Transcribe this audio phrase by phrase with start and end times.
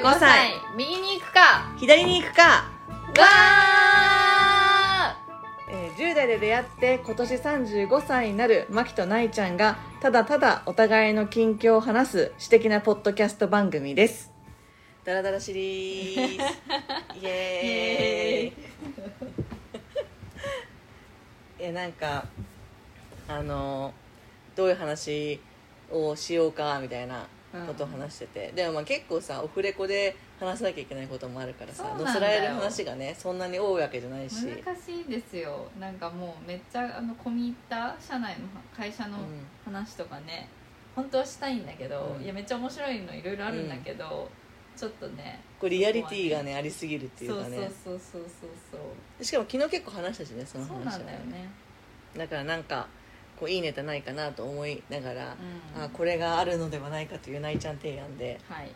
[0.00, 0.50] 35歳。
[0.76, 1.72] 右に行くか。
[1.78, 3.26] 左に行くか、わ
[5.70, 14.30] えー10代で出会って今年35歳になるマキとナイちゃんがただただお互いの近況を話す私的なポッドキャスト番組です。
[15.04, 16.42] ダラダラシリーズ。
[17.22, 18.66] イエーイ。
[21.58, 22.26] え なんか
[23.28, 23.94] あの
[24.54, 25.40] どういう話
[25.90, 27.26] をしようかみたいな
[27.66, 35.66] ことを話してて、でもまあ結構さオフレコで話さなきゃいけないこともあるからさ載せられる話がねそんなに多いわけじゃないし、ー難しいんですよ。
[35.78, 39.18] なんかもうめっちゃあの込み入った社内の会社の
[39.64, 40.48] 話とかね、
[40.94, 42.24] 本当はしたいんだけど、うん。
[42.24, 44.28] いやめっちゃ面白いのいろいろあるんだけど、
[44.76, 48.78] ちょっとねこうリアリティがねありすぎるっていそううそうかねそうそうそうそ
[49.20, 49.24] う。
[49.24, 51.50] しかも昨日結構話したしねそのそう話はなんだよね。
[52.16, 52.86] だからなんか
[53.38, 55.36] こういいネタないかなと思いながら、
[55.76, 55.82] うん。
[55.82, 58.70] あこれがあるのではないかというナイちゃん提案ではい、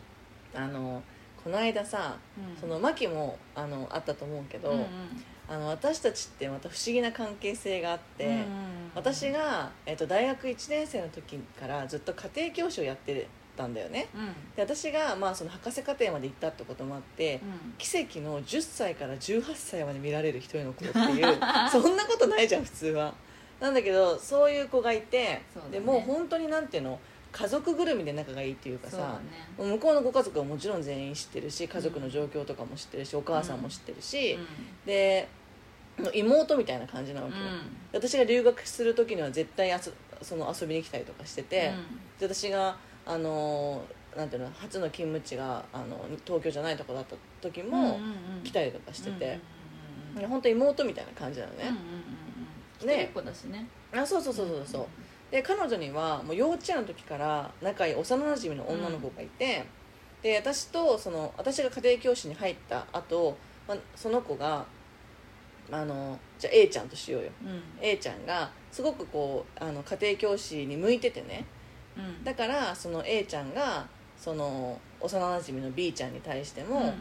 [0.55, 1.01] あの
[1.43, 2.59] この間さ、うん。
[2.59, 4.85] そのマキもあのあったと思うけど、うんうん。
[5.49, 8.45] あの私たちってまた不思議な関係性があって、うんうん
[8.93, 14.09] 私が、えっと大学1年生の時からずっと家庭教師をやってたんだよね。
[14.13, 14.27] うん。
[14.53, 17.73] で私が、まあ、その博士課程まで行ったってこともあって、うん。
[17.77, 21.39] 奇跡の10歳から18歳まで見られる一人の子っていう
[21.71, 23.13] そんなことないじゃん普通は
[23.61, 26.99] なんだけどそういう子がいて、でもう本当になんていうの
[27.31, 29.19] 家族ぐるみで仲がいいっていうかさ
[29.57, 34.37] 向こうのご家族はもちろん全員知ってるし家族の状況とかも知ってるし、お母さんも知ってるし、
[34.85, 35.27] で
[36.13, 37.43] 妹みたいな感じなわけよ、
[37.93, 41.71] 私が留学する時には絶対あそその遊びに来たりとかしてて、
[42.19, 43.83] で私があの
[44.17, 47.99] なんていうの初の勤務地があの東京じゃないとこだった時も
[48.43, 49.39] 来たりとかしてて、
[50.27, 51.77] 本当妹みたいな感じなのね、ねね
[53.13, 53.67] 子だしね。
[53.93, 54.85] あそうそうそうそうそう。
[55.31, 59.65] で彼女にはもう幼稚園の時から仲いい幼なじみの女の子がいて、
[60.21, 63.37] で私とその私が家庭教師に入った後、
[63.67, 64.65] まあその子が
[65.71, 67.31] あのじゃあ A ちゃんとしようよ。
[67.43, 67.61] うん。
[67.81, 71.45] A ちゃんがすごくこうあの家庭教師に向いててね。
[71.97, 72.23] うん。
[72.23, 73.87] だからその A ちゃんが
[74.17, 76.93] その幼なじみの B ちゃんに対しても、うんうん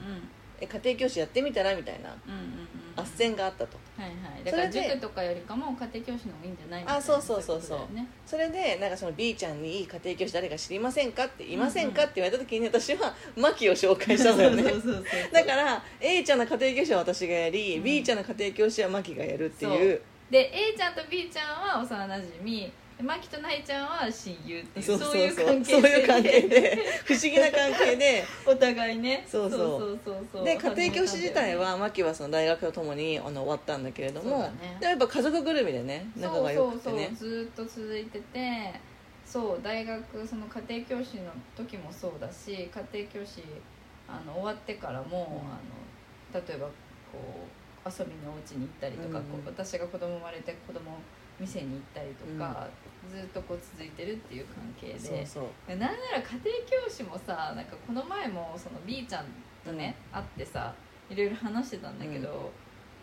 [0.61, 2.71] え家庭教師やってみたらみたいなうんうんうん。
[2.97, 3.79] 斡旋があったと。
[3.97, 4.45] はいはい。
[4.45, 7.79] だからそれで塾とかよりかも家庭教師の方がいいんじゃないみたいなあそうそうそうそう。
[7.79, 8.09] いことだよね。
[8.27, 14.63] それでなんかその B ちゃんにいい家庭教師誰か知りませんかっていませんかって言われた時に私はマキを紹介したのよね。
[14.65, 15.05] そうそうそうそう。
[15.33, 20.01] だから A ちゃんの家庭教師は私がやり、うん B ちゃんの家庭教師はマキがやるっていう。
[20.31, 22.73] で A ちゃんと B ちゃんは幼なじみで
[23.03, 25.21] マキとナイちゃんは親友っていうそうそうそう。
[25.21, 26.49] いう関係そういう関係で。
[26.49, 28.25] で不思議な関係で。
[28.47, 29.27] お互いね。
[29.29, 29.59] そうそう。
[29.59, 34.77] そうそうそうで家庭教師自体はマキはその大学とともにあの終わったんだけれども、ね。
[34.81, 36.93] でもやっぱ家族ぐるみでね仲が良くてね。
[36.93, 37.17] そうそうそう。
[37.17, 38.75] ずーっと続いてて
[39.25, 43.45] そう大学その家庭教師の時もそうだし家庭教師
[44.09, 47.47] あの終わってからも、あの例えばこ
[47.87, 50.99] う遊びのお家に行ったりとか、うんこう私が子供生まれて子供
[51.39, 52.67] 店に行ったりとか、
[53.09, 55.27] ずっとこう続いてるっていう関係で。
[55.27, 59.27] そなんなら家庭教師もさなんかこの前もその B ちゃん
[59.65, 60.75] とね、会ってさ
[61.09, 62.51] いろいろ話してたんだけど、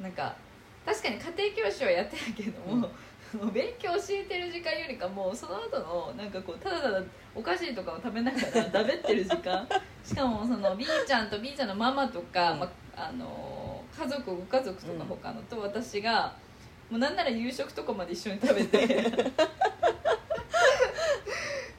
[0.02, 0.36] なんか
[0.86, 2.90] 確かに家庭教師はやってたけども、
[3.52, 7.02] 勉強教えてる時間よりかもその後のなんかこうただただ
[7.36, 9.68] お菓子とかを食べながら だべってる時間。
[10.04, 12.60] しかもその B ちゃんと B ちゃんのママとか、うん。
[12.60, 16.34] まあの家族ご家族とか他のと私が、
[16.90, 19.32] もうなんなら夕食とかまで一緒に食べて。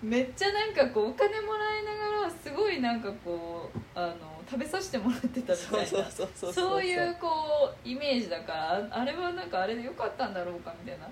[0.00, 4.14] めっちゃなんかこうお金もらいながらすごいなんかこうあの
[4.48, 6.10] 食べさせてもらってたみたいな。
[6.52, 7.28] そういうこ
[7.84, 11.08] うイメージだからああれはなんかあれでよかったんだろうかみたいな。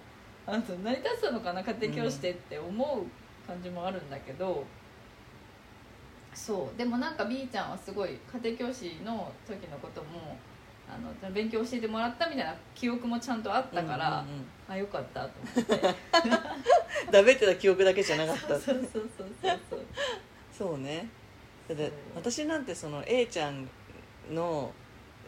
[0.46, 4.64] あと成り立つのかな家庭教師でって思う感じもあるんだけど、
[6.32, 6.78] そう。
[6.78, 8.10] でもなんか B ちゃんはすごい
[8.42, 10.38] 家庭教師の時のことも
[10.88, 14.44] あの勉強教えてもらったみたいな記憶もちゃんとあったから、うんうんうん。
[14.68, 15.94] あよかったと思って。
[17.10, 18.48] だべってた記憶だけじゃなかった。
[18.48, 19.10] そうそうそう
[19.42, 19.80] そうそう。
[20.56, 21.08] そうね。
[21.68, 23.68] だって私なんてその A ちゃん
[24.30, 24.72] の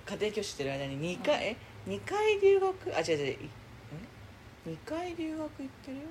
[0.06, 1.56] 家庭教師してる間に2回、え
[1.86, 2.96] 2回留学？
[2.96, 3.38] あ違う違うい
[4.66, 6.02] え？2回留学行ってるよ？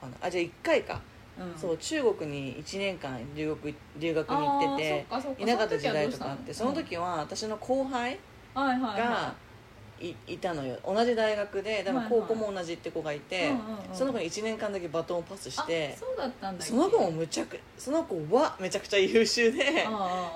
[0.00, 0.12] かな？
[0.22, 1.00] あじゃあ1回か、
[1.38, 1.58] うん。
[1.58, 4.82] そう中国に1年間留学留学に行って
[5.36, 8.18] ていなかった時代とかあってそのは時は私の後輩うん
[8.60, 9.46] はいはいがはい。
[10.28, 10.78] いたのよ。
[10.84, 13.60] 同じ大学ででも高校も同じって子がいて、うんうんうん。
[13.94, 19.86] その子に1年間だけバトンをパスしてあそうだったんだその子もむちゃくその子はめちゃくちゃ優秀で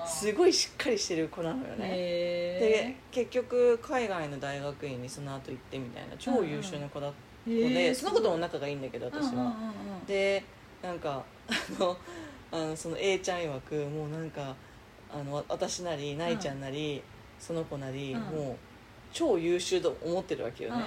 [0.07, 1.89] すごいしっかりしてる子なのよね。
[1.89, 1.95] で
[2.87, 7.15] へ結局海外の大学院にその後行ってみたいな超優秀な子だった
[7.47, 9.47] え子で、その子とも仲がいいんだけど私は、うんうんうんう
[10.03, 10.05] ん。
[10.07, 10.43] で
[10.81, 11.97] なんかあの
[12.51, 14.55] あのその A ちゃん曰くもうなんか
[15.13, 17.03] あの私なりないちゃんなり、
[17.41, 18.21] その子なり、うん。
[18.21, 18.55] もう
[19.13, 20.83] 超優秀と思ってるわけよね、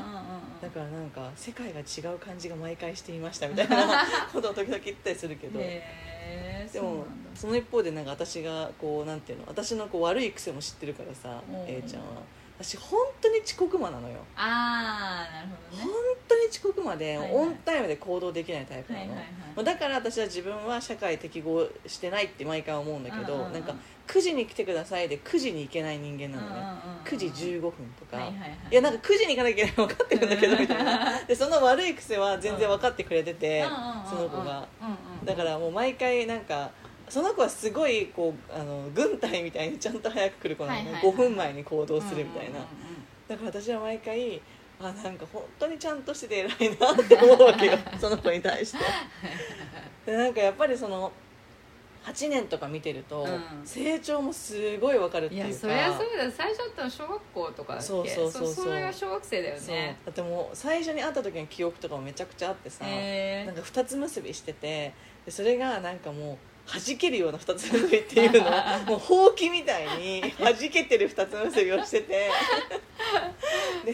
[0.62, 5.58] だからなんか世界が違う感じが毎回していましたみたいな ことを時々言ったりするけど。
[5.58, 7.04] でも
[7.34, 11.56] その一方でなんか私がこうなんていうの私のこう悪い癖も知ってるからさうん。
[11.68, 12.22] A ちゃんは
[12.58, 14.20] 私本当に遅刻魔なのよ。
[14.36, 17.34] ああなるほど本ね当に遅刻まではいはい。
[17.34, 19.28] オンタイムで行動できないタイプなの、はいはいはい。
[19.56, 23.52] まあだから私は自分は社会適合してないって毎回思うんだけど、うんうんうん。
[23.54, 23.74] なんか
[24.06, 28.58] 9時に来てくださいで9時に行けない人間なのね、うんうんうんうん9時15分とか、はいはいはい。
[28.70, 31.22] いやなんか9時に行かなきゃいけないの分かってるんだけどみたいな。
[31.24, 33.68] でその悪い癖は全然分かってくれてて、うん
[34.08, 34.66] その子が。
[34.80, 35.26] うんうん。
[35.26, 36.70] だからもう毎回なんか
[37.08, 42.60] その子はすごいこうあの軍隊みたいにちゃんと早く来る子なのね、はいはいはい5分前に行動するみたいな、うんうんうん。
[42.60, 44.40] うんだから私は毎回
[44.80, 47.78] あなんか本当にちゃんとしてて偉いなって思うわけよ。
[47.98, 48.78] その子に対して。
[50.04, 51.10] でなんかやっぱりその
[52.04, 53.66] 8年とか見てると、うん。
[53.66, 55.48] 成長もすごいわかるっていうか。
[55.48, 56.30] いやそりゃそうだよ。
[56.30, 58.64] 最初だったら小学校とかそうそうそうそう。
[58.66, 59.96] それが小学生だよね。
[60.04, 64.92] だってもう最初に会った時の記憶とかもめちゃくちゃあってさ、へなんか二つ結びしてて
[65.24, 66.36] でそれがなんかもう
[66.66, 68.50] 弾けるような二つ結びっていうの
[68.86, 72.30] もうほうきみたいに弾けてる二つ結びをしてて。
[73.84, 73.92] で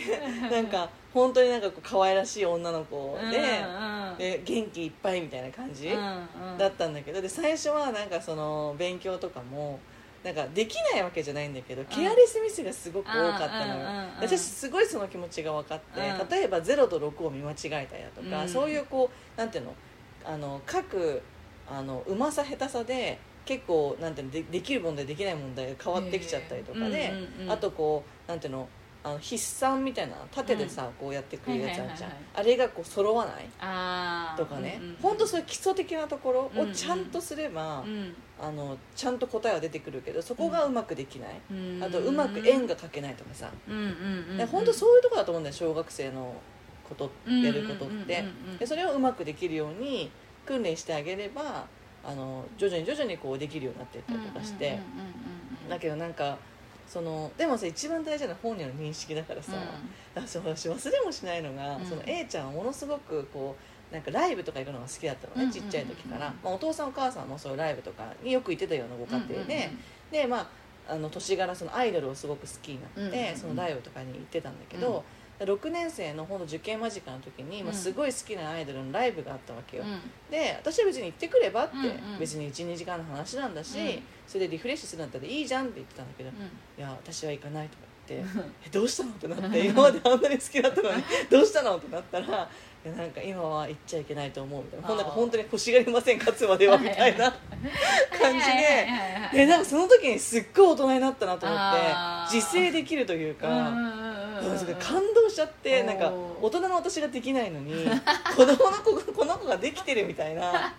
[0.50, 6.58] なんか本当になんかこう可愛らしい女の子えで,、うんうんで元気いっぱいみたいな感じ、うんうん。
[6.58, 9.80] だったんだけどで最初はなんかその勉強とかも
[10.22, 16.28] なんかできないわけじゃないんだけど、ケアレスミスがすごく多かったのよ、うん私すごいその気持ちが分かって、うん。
[16.28, 18.48] 例えば0と6を見間違えたりだとか、うん。
[18.48, 19.74] そういうこうなんていうの？
[20.26, 21.22] あの各
[21.70, 27.52] あのうまさ下手さで結構なんていうのでできる問題できない問題が変わってきちゃったりとかで、うんうんうん。
[27.52, 28.68] あとこうなんていうの
[29.02, 34.36] あの筆算みたいな縦でさ、こうやってくるやつあるじゃん、あれがこう揃わない？
[34.36, 34.96] とかね、うんうんうん。
[35.00, 36.70] 本当そういう基礎的なところうんうん。
[36.70, 38.14] をちゃんとすれば、うん。
[38.38, 41.82] あのちゃんと答えは出てくるけどそこがうまくできない、うん。
[41.82, 43.86] あとうまく円が描けないとかさ、うんうんう
[44.34, 46.34] んで本当そういうところだと思うんだよ小学生の
[46.86, 48.22] ことやることって、
[48.66, 50.10] それをうまくできるように
[50.50, 51.64] 訓練してあげれば
[52.04, 56.36] あの徐々に徐々にこうできるようになっていったりとかして、うんうんうんうんうんだけどなんか
[56.88, 59.52] そのでもさ一番大事なのは本人の認識だからさ、
[60.16, 61.84] 私私忘れもしないのが、うん。
[61.84, 63.54] その A ちゃんはものすごくこ
[63.92, 69.70] うなんかライブとか行くのが好きだったのね、うんちっちゃい時から、うんまあ、お父さんお母さんもそういうライブとかによく行ってたようなご家庭で、
[70.10, 70.40] でま
[70.88, 75.04] ああの年柄そのアイドルをすごく好きになって、うんうんうんそのライブとかに行ってたんだけど、
[75.40, 79.84] 6年生のほんと受験間近の時に、ますごい好きなアイドルのライブがあったわけよ、
[80.30, 81.74] で私は別に行ってくればって、
[82.18, 84.02] 別に12時間の話なんだし、うん。
[84.26, 86.32] それでリフレッシュするんだったらいいじゃんって言ってたんだけど、い
[86.78, 89.10] や私は行かないとか言って えどうしたの？
[89.10, 91.76] ってなって今まであんなに好きだったのに どうしたの？
[91.76, 94.86] ってなったらいやなんか今は行っちゃいけないと思うみたいな。
[94.88, 98.86] ほんなんか本当に欲しがりません勝つまではみたいな感じで
[99.32, 103.46] でなんかその時にすっごい大人になったなと思って自制できるというか。
[104.40, 107.84] うんそうすごい感動しちゃってなんか大人の私ができないのに
[108.36, 110.74] 子供の子がこの子ができてるみたいな。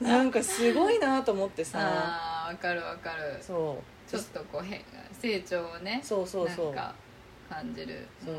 [0.00, 1.78] なんかすごいなと思ってさ。
[1.80, 3.38] あーわかるわかる。
[3.40, 4.10] そう。
[4.10, 4.82] ちょっとこう変
[5.12, 6.66] 成長をねそうそうそう。
[6.66, 6.94] なんか
[7.48, 8.06] 感じる。
[8.24, 8.34] そう。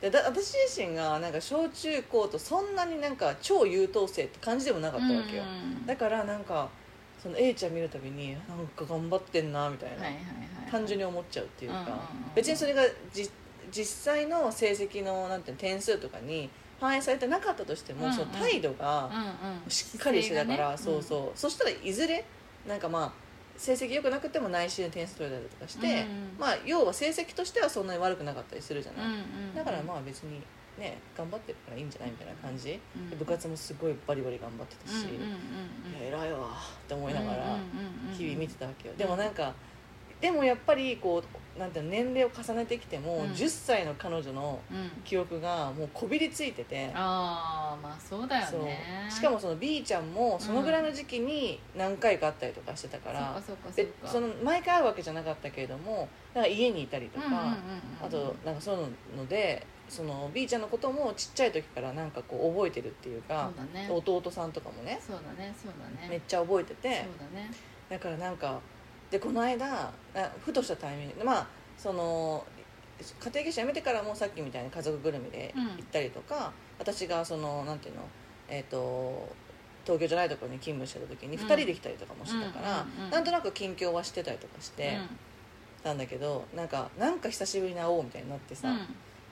[0.00, 6.68] でだ私自身がなんか小中高とそんなになんか超優等生って感じでもなかったわけよ、うんだからなんか
[7.22, 10.24] その A ちゃん見るたびになんか頑張ってんなみたいな、はいはいはい
[10.72, 11.98] 単純に思っちゃうっていうか、うんうんうん。
[12.34, 13.30] 別にそれがじ
[13.70, 16.50] 実際の成績のなんて点数とかに
[16.80, 18.16] 反映されてなかったとしても、うんうん。
[18.16, 19.70] その態度がうんうん。
[19.70, 20.78] しっかりしてたから、ね。
[20.78, 22.24] そうそう、そしたらいずれ
[22.66, 23.12] なんかまあ
[23.56, 30.40] 成績良くなくても内心で点数取れたりとかして、うんまあ要は成績としてはそんなに悪くなかったりするじゃない、うんうんだからまあ別に
[30.78, 38.16] ね頑張ってるからいいんじゃないみたいな感じ、うんで部活もすごいバリバリ頑張ってたし、うんうんうんうんいや偉いわって思いながらうんうんうんうん。
[38.16, 39.54] 日々見てたわけよ、でもなんか
[40.22, 41.22] でもやっぱりこ
[41.56, 43.30] うなんていうの年齢を重ねてきても、うん。
[43.32, 44.90] 10歳の彼女のうん。
[45.04, 46.90] 記憶がもうこびりついてて。
[46.94, 48.64] ああまあそうだよそう。
[48.64, 48.78] ね
[49.10, 57.56] しかもその B ちゃんもそのぐらいの時期に何回か会ったりとかしてたから、かそうかそうでかその毎回会うわけじゃなかったけれどもなんか家にいたりとか、うんうんうんうん。
[58.06, 63.90] あとなんかそういうのでその B ちゃんのこともちっちゃい時からなんかこう覚えてるっていうかそうだね。
[63.90, 66.08] 弟さんとかもねそうだねそうだね。
[66.08, 66.88] めっちゃ覚えてて。
[66.88, 67.50] そうだね。
[67.90, 68.60] だからなんか
[69.12, 71.46] でこの間あふとしたタイミングでまあ
[71.78, 72.44] その
[72.98, 75.66] 家庭教師辞めてからもさっきみたいに家族ぐるみでうん。
[75.68, 78.02] 行ったりとか、私がそのなんていうの
[78.48, 79.28] えっ、と
[79.84, 81.42] 東京じゃないところに勤務してた時にうん。
[81.44, 84.98] 2人で来たりとかもしてたから、うんうんうんなんとなく近況はしてたりとかして
[85.82, 88.78] たんだけど、なんかなんか久しぶりに会おうみたいになってさ、うん。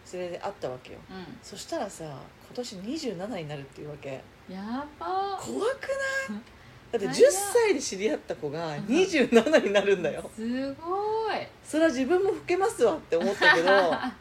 [0.04, 0.98] それで会ったわけよ。
[1.08, 1.38] うん。
[1.42, 2.16] そしたらさ今
[2.54, 4.20] 年27になるっていうわけ。
[4.50, 5.88] やば怖く
[6.28, 6.40] ない？
[6.92, 7.32] だって10早っ
[7.68, 10.28] 歳で知り合った子が27になるんだよ。
[10.34, 11.46] すごい。
[11.64, 13.68] それは自分も老けますわって思ったけど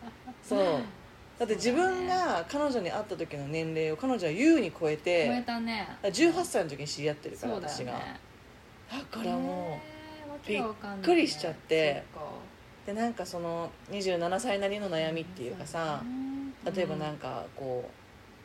[0.44, 0.80] そう。
[1.40, 5.88] だって自分が彼女に会った時の年齢を彼女は優に超え超てえたね。
[6.04, 7.94] 18歳の時に知り合ってるから私が。
[7.94, 8.20] ね。
[8.92, 11.02] だからもへーわけがわかんないね。
[11.08, 12.04] びっくりしちゃって。
[12.86, 16.02] でなんかその27歳なりの悩みっていうかさ
[16.76, 17.90] 例えばなんかこ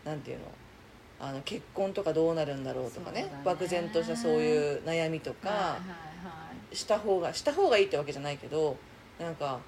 [0.05, 0.45] うなんていうの？
[1.21, 3.41] あの結婚とかどうなるんだろうとかねね。
[3.45, 5.79] 漠然としたそういう悩みとか、はいはいは
[6.73, 6.77] い。
[6.77, 8.77] した方がした方がいいってわけじゃないけど
[9.19, 9.61] なんか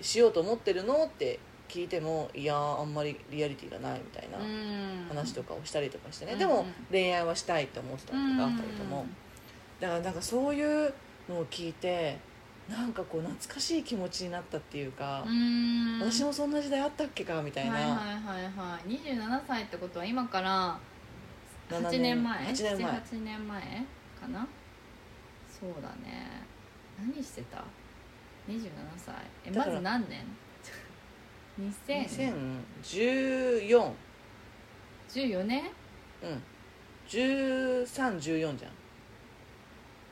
[0.00, 1.38] しようと思ってるのって
[1.68, 5.06] 聞いてもいやあんまりリアリティがないみたいなうん。
[5.08, 6.38] 話とかをしたりとかしてね、うん。
[6.38, 9.16] でも恋愛はしたいって思ってたりとかあったりとも、うん。
[9.80, 10.92] だからなんかそういう
[11.28, 12.18] のを聞いて
[12.68, 15.98] なんかこう懐かしい気持ちになったっていうかう、ん。
[16.00, 18.00] 私もそんな時代あったっけかみたいな、はいはいは
[18.40, 18.90] いはい。
[18.90, 20.78] 27歳ってことは今から
[21.68, 22.92] 7 8年前？8年前。
[22.92, 23.60] 78年前
[24.20, 24.46] かな？
[25.60, 26.42] そうだね。
[26.98, 27.58] 何してた
[28.48, 29.14] ？27歳。
[29.44, 30.20] えまず何年？
[31.60, 33.92] 2014
[35.08, 35.62] 2014年？
[36.22, 36.42] うん。
[37.06, 38.70] 1314じゃん。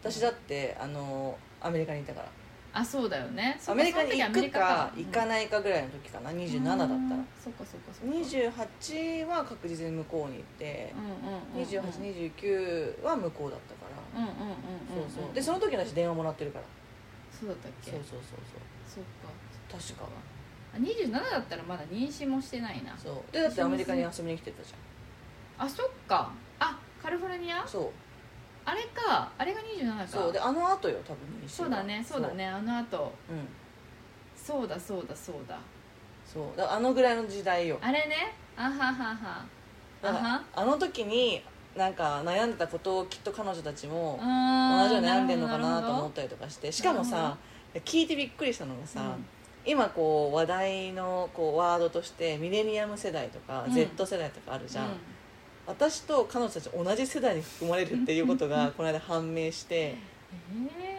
[0.01, 2.27] 私だってあのアメリカにいたから
[2.73, 3.59] あそうだよね。
[3.67, 6.93] アメリカに行くか行かないかぐらいの時かな27だったら。
[6.93, 8.15] うんそっかそっかそっか。
[8.15, 14.21] 28は確実に向こうに行ってうんうんうんうん2829は向こうだったから。
[14.21, 15.33] うんうんうんうんそうそう。
[15.33, 16.65] でその時の私電話もらってるから。
[17.37, 17.91] そうだったっけ？
[17.91, 18.39] そうそうそう
[18.87, 19.29] そっか。
[19.69, 20.07] そう確か。
[20.73, 22.95] あ27だったらまだ妊娠もしてないな。
[22.97, 23.33] そう。
[23.33, 24.73] でだってアメリカに遊びに来てたじ
[25.57, 26.31] あそっか。
[26.59, 27.61] あカリフォルニア？
[27.61, 27.89] ゃんそう
[28.71, 30.07] あれかあれが27か。
[30.07, 33.47] そうであの後よ多分妊娠はそうだねそうだねあのあとそううん。
[34.35, 35.59] そうだそうだそうだ。
[36.25, 36.57] そう。
[36.57, 37.77] だからあのぐらいの時代よ。
[37.81, 38.33] あれね。
[38.55, 39.15] あははは。
[39.15, 39.45] あ
[40.01, 40.43] だからは？
[40.55, 41.43] あの時に
[41.75, 44.25] なんか悩んでたことをきっと彼女たちも同
[44.83, 47.37] 同じように悩んでるのかなと思ったりとかしてしかもさ
[47.85, 49.15] 聞いてびっくりしたのがさ、
[49.65, 53.73] 今こう話題のこうワードとしてミレニアム世代とか、うん。
[53.73, 54.87] Z 世代とかあるじゃん、
[55.71, 59.95] 私と彼女たち同じ世代に含まれるっていうことがこの間判明して。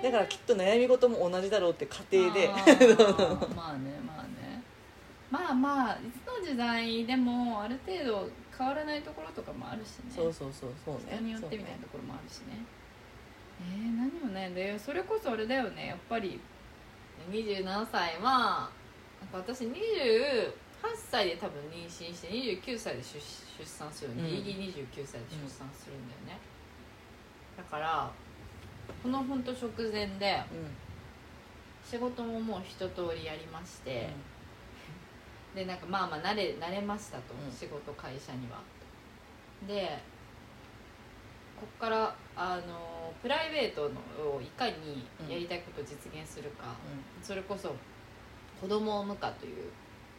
[0.03, 2.49] だからきっと悩み事も同じだろうって過程で。
[3.55, 4.63] まあねまあね。
[5.31, 10.13] まあまあいつの時代でもある程度変わらないところとかもあるしね。
[10.15, 11.03] そうそうそうそうね。
[11.13, 12.65] 人によってみたいなところもあるしね。
[13.61, 15.89] えー、何をねでそれこそあれだよね。
[15.89, 16.41] やっぱり
[17.31, 18.71] 27歳は
[19.33, 20.53] 私28
[21.11, 23.19] 歳で多分妊娠して29歳で出
[23.63, 24.27] 出産するうん。
[24.27, 26.39] ギリギリ29歳で出産するんだよね、
[27.57, 28.11] だから
[29.03, 34.11] この本当直前でう仕事ももう一通りやりまして
[35.55, 37.53] ん、でなんかまあまあ慣れ慣れましたと、うん。
[37.53, 38.59] 仕事会社には。
[39.67, 39.99] で
[41.61, 46.75] こっからあのプライベートのをいかにやりたいことを実現するか、
[47.23, 47.73] それこそ
[48.61, 49.71] 子供を産むかという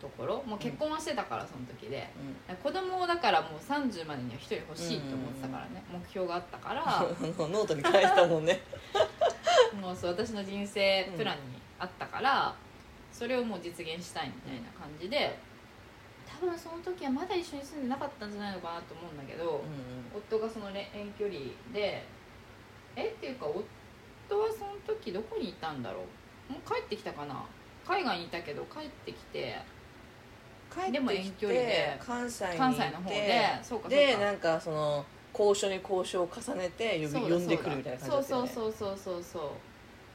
[0.03, 2.09] ところもう結婚はしてたからその時で、
[2.49, 2.55] うん。
[2.57, 6.83] 子供をだからもう30までには1人欲しいと思ってたからね、目標があったから。
[7.23, 8.59] ノートに書いてたもんね。
[9.79, 12.53] もうそう私の人生プランにあったから、
[13.11, 15.37] それをもう実現したいみたいな感じで
[16.27, 19.63] 多分その時はまだ一緒に住んでなかったんじゃないのかなと思うんだけど、
[20.13, 21.39] 夫がそのれ遠距離
[21.71, 22.03] で
[22.95, 26.01] えっていうか夫はその時どこにいたんだろ
[26.49, 26.53] う。
[26.53, 27.45] もう帰ってきたかな。
[27.85, 29.57] 海外にいたけど帰ってきて
[30.73, 31.65] 帰でもってき遠距離で。
[31.67, 33.59] て関西に関西の方で。
[33.61, 35.05] そうでなんかその
[35.37, 38.49] 交渉に交渉を重ねて呼び呼んでくるみたいな感じだったよね。
[38.53, 39.39] そうそうそうそうそうそ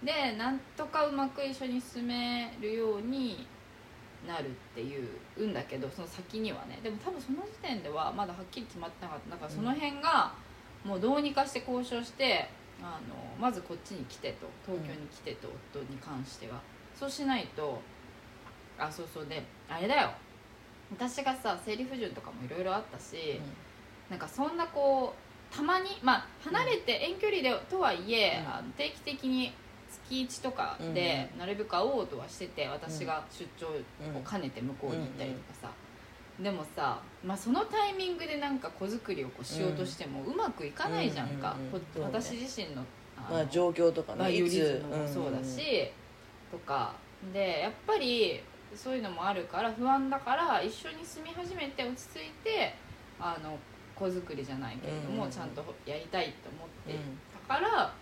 [0.03, 0.07] う。
[0.07, 3.47] でなんとかうまく一緒に進めるように
[4.27, 4.95] なるってい
[5.37, 6.79] うんだけどその先にはね。
[6.83, 9.31] でも多分その時点ではまだはっきり決まってなかった。
[9.31, 10.33] だからその辺が
[10.85, 12.49] もうどうにかして交渉して
[12.81, 14.47] あのまずこっちに来てと。
[14.65, 16.61] 東京に来てと、夫に関しては。
[16.95, 17.81] そうしないと
[18.79, 19.27] あそうそう。
[19.27, 20.13] であれだよ
[20.91, 23.41] 私がさ生理不順とかもいろいろあったし、
[24.11, 25.15] なんかそんなこ
[25.53, 28.53] うたまにまあ離れて遠距離でとはいえ、うん。
[28.53, 29.53] あの定期的に
[29.91, 35.71] 月1とかでなるべく会おうとはしてて私が出張を兼ねて向こうに行ったりとかさ、
[36.41, 41.57] でもさ、まあ、そのタイミングでなんか子作りをこうしようとしてもうまくいかないじゃんか、
[42.01, 42.85] 私自身の
[43.17, 45.91] あのまあ、状況とかバねいつイオリズムもそうだし、
[46.51, 46.93] とか。
[47.33, 48.41] でやっぱり
[48.75, 52.75] そういうのもあるから不安だから一緒に住み始めて落ち着いて
[53.19, 53.59] あの
[53.95, 55.31] 子作りじゃないけれども、うん。
[55.31, 56.93] ちゃんとやりたいと思って。
[56.93, 57.19] うん。
[57.49, 57.93] たから、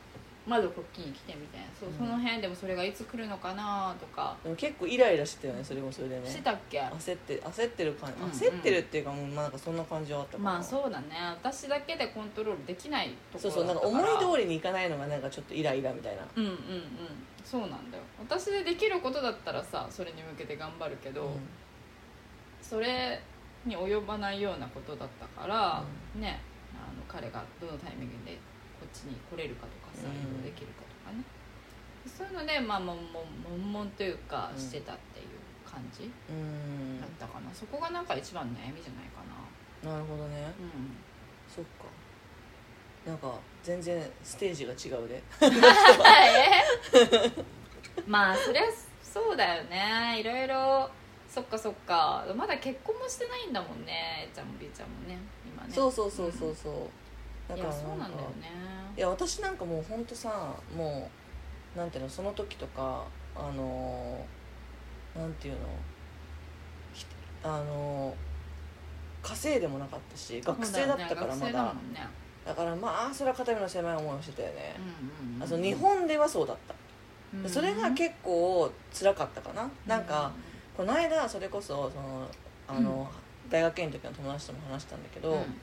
[0.46, 1.96] まずこっちに来てみたいなそううん。
[1.96, 6.26] その辺でもそれがいつ来るのかなとか、でも結構イライラしてたよねそれもそれでね。
[6.28, 6.80] してたっけ？
[6.80, 8.52] 焦って焦ってる感じ、うん。
[8.52, 11.06] うん焦ってるっていうかもうまあなんかそんな感じはあったかなまあそうだね。
[11.42, 16.22] 私だけでコントロールできないとこそうそうなんか思い通りにいかないのがなんかちょっとイライラみたいな。
[16.36, 16.58] うんうんうん。
[17.44, 18.02] そうなんだよ。
[18.18, 21.30] 私でできることだったらさそれに向けて頑張るけど、
[22.62, 23.20] それ
[23.64, 25.82] に及ばないようなことだったから、
[26.14, 26.40] ね
[26.74, 28.38] あの彼がどのタイミングで
[28.80, 31.24] こっちに来れるかとかさ、うん移動できるかとかね。
[32.06, 34.60] そういうのでまあ悶々悶々というかうん。
[34.60, 35.26] してたっていう
[35.68, 37.00] 感じうん。
[37.00, 39.92] だったかな、そこがなんか一番の悩みじゃないかな。
[39.92, 40.52] なるほどね。
[40.60, 40.96] うん。
[41.48, 41.84] そっか。
[43.06, 45.22] なんか全然ステージが違うで。
[48.06, 48.62] まあそりゃ
[49.02, 50.18] そうだよね。
[50.20, 50.90] いろいろ。
[51.28, 52.26] そっかそっか。
[52.36, 54.28] まだ結婚もしてないんだもんね。
[54.34, 55.18] ちゃんも B ちゃんもね。
[55.44, 55.72] 今ね。
[55.72, 56.74] そうそうそうそうそう
[57.48, 58.50] だいやそうなんだよね。
[58.96, 61.10] いや私なんかもうほんとさも
[61.74, 65.60] うなんていうのその時とかあのーなんていうの
[66.94, 67.06] ひ
[67.42, 71.74] あのー稼いでもなかったし学生だったからまだ。
[72.46, 74.80] だからまあそれは肩身の狭い思いをしてたよね、う
[75.24, 76.74] んうんうんあその日本ではそうだった、
[77.36, 77.48] うん。
[77.48, 80.30] それが結構辛かったかな、なんか
[80.76, 82.28] この間それこそその
[82.68, 83.10] あの、
[83.50, 85.60] 大学院の時の友達とも話したんだけど、うん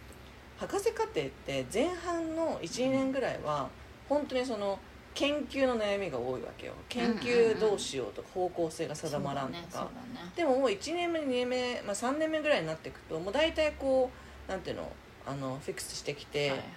[0.57, 3.69] 博士課程って前半の12年ぐらいは
[4.07, 4.79] 本当にその
[5.13, 6.73] 研究の悩みが多いわけよ。
[6.89, 9.89] 研究どうしようとか方向性が定まらんとか、ね
[10.35, 14.09] でももう1年目2年目、まあ、3年目ぐらいになっていくともう大体こ
[14.47, 14.91] うなんていうの
[15.25, 16.67] あのフィックスしてきて、はいはい。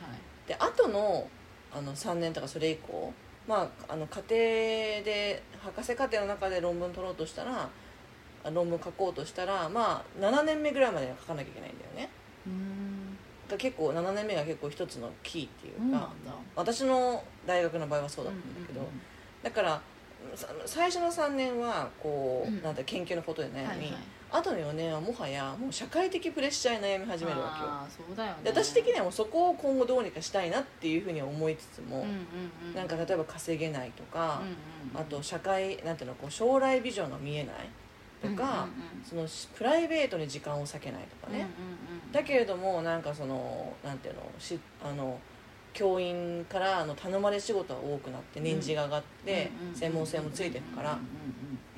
[0.49, 1.29] で後の
[1.73, 3.13] あの3年とかそれ以降
[3.49, 7.69] まああの家庭で博士課程の中で論文取ろうとしたら
[8.45, 12.11] あ論文書こうとしたらまあ7年目ぐらいまでは書かなきゃいけないんだよね。
[12.16, 12.16] うん
[13.57, 16.11] 結構7年目が結構一つのキーっていうか、
[16.55, 18.81] 私の大学の場合はそうだったんだけど、
[19.43, 19.81] だから
[20.35, 22.63] さ最初の3年はこう、うん。
[22.63, 23.91] なんだ研究のことで悩み、はいはい。
[24.33, 28.07] 後の4年はもはやもう社会的プレッシャーに悩み始めるわけよ。
[28.09, 28.39] そうだよね。
[28.43, 32.05] で私的にはもうそこを今後どうにかしたいなっていうふうに思いつつも、
[32.75, 34.43] なんか例えば稼げないとか
[34.95, 37.55] あと社会なんていうのこう将来ビジョンが見えない
[38.23, 38.67] とか、
[39.09, 41.47] そのしプライベートに時間を割けないとかね、
[42.13, 45.19] だけれどもなんかそのなんていうのしあの
[45.73, 50.99] 教員からの頼まれ仕事が多くなって年次が上がって専門性もついてるから。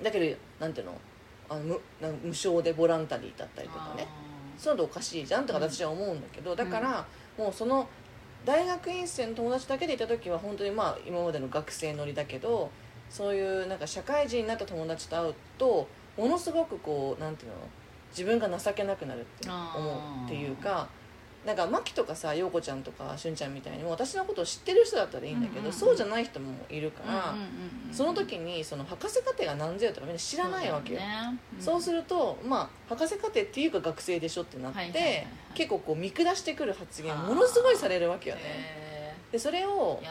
[0.02, 1.00] だけどなんていうの
[1.48, 1.80] あの無
[2.22, 4.06] 無償でボランタリーだったりとかね。
[4.58, 7.06] そういうのおかしいじゃんとか私は思うんだけどだから
[7.38, 7.88] もうその
[8.44, 12.70] 大学院生の友達だけでいた時は本当にまあ今までの学生乗りだけど
[13.08, 17.56] そういうなんか社会人になった友達と会うとものすごくこうなんていうの？
[18.10, 20.88] 自分が情けなくなるって思うっていうか
[21.46, 25.72] なんかマキとかさ陽子ちゃんとかしゅんちゃんみたいにも私のことを知ってる人だったらいいんだけど、うんうんうん。
[25.72, 27.34] そうじゃない人もいるから、
[27.92, 31.00] その時にその博士課程が何ぞやとかみんな知らないわけよ。
[31.60, 35.26] そうするると、まあ、博士課程っていうか学生でしょってなって、はいはいはいはい。
[35.54, 39.14] 結構こう見下してくる発言ものすごいされるわけよね。
[39.30, 40.08] でそれをね。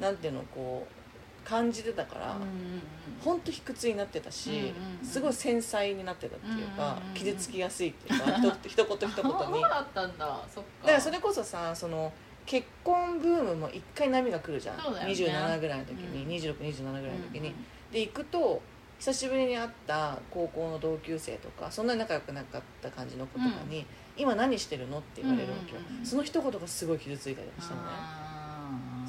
[0.00, 1.01] なんていうのこう
[1.44, 2.82] 感じてたから、うんうんうん。
[3.24, 4.64] 本当卑屈になってたし、うんうん
[5.00, 5.06] うん。
[5.06, 9.62] すごい繊細になってたっていうか、うんうんうん傷つきやすいっていうかひ と一言一言に。
[9.62, 10.86] だだったんだそっか。
[10.86, 12.12] からそれこそさその
[12.44, 14.82] 結婚ブームも一回波が来るじゃん、ね。
[14.82, 16.30] 27ぐらいの時に、うん。
[16.30, 17.54] 2627ぐらいの時に、うん
[17.92, 18.62] で行くと
[18.98, 23.84] 久しぶりに会った高校の同級生とかそんなに仲良くなかった感じの子とかに
[24.16, 27.88] 「今何してるの?」って言われるわけよ、うんうんうんその一言がすごい傷ついたりとかしたのね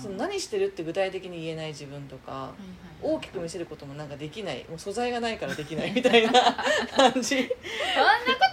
[0.04, 2.54] その何してるって具体的に言えない自分とか
[3.02, 4.66] 大きく見せることもなんかできない。
[4.70, 6.32] もう素材がないからできないみたいな
[6.96, 7.22] 感じ。
[7.22, 7.50] そんなこ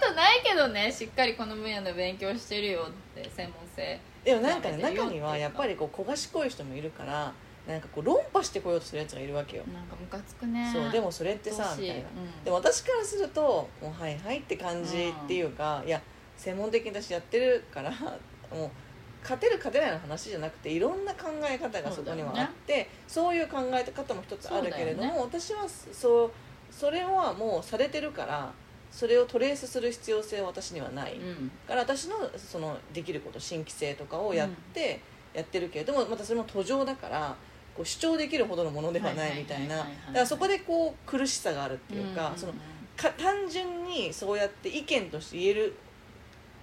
[0.01, 0.91] とないけどね。
[0.91, 3.99] しっかりこの分野の勉強してるよって専門性。
[4.23, 7.33] でもなんかね中にはやっぱりこう小賢い人もいるから
[7.67, 10.69] なんかこう論破してこようとするやつがいるわけよ、なんかムカつくね。
[10.73, 12.03] そうでもそれってさみたいな。
[12.03, 12.43] うん。
[12.43, 16.01] でも私からすると「もうはいはい」って感じっていうか、いや
[16.37, 17.91] 専門的に私やってるから
[18.51, 18.69] もう
[19.21, 26.31] 勝てる勝てないの話じゃなくていろんな考え方がそこにはあってそう,、いう考え方も一つあるけれども、そう私はそう
[26.71, 28.51] それはもうされてるから
[28.91, 31.51] それをトレースする必要性は私にはない、うん。
[31.67, 34.99] から私のそのできること新規性とかをやって、
[35.33, 37.35] やってるけれどもまたそれも途上だから
[37.73, 39.77] こう主張できるほどのものではないみたいな。
[39.77, 42.37] だからそこでこう苦しさがあるっていうか、ん。
[42.37, 42.53] その
[42.97, 45.75] か単純にそうやって意見として言える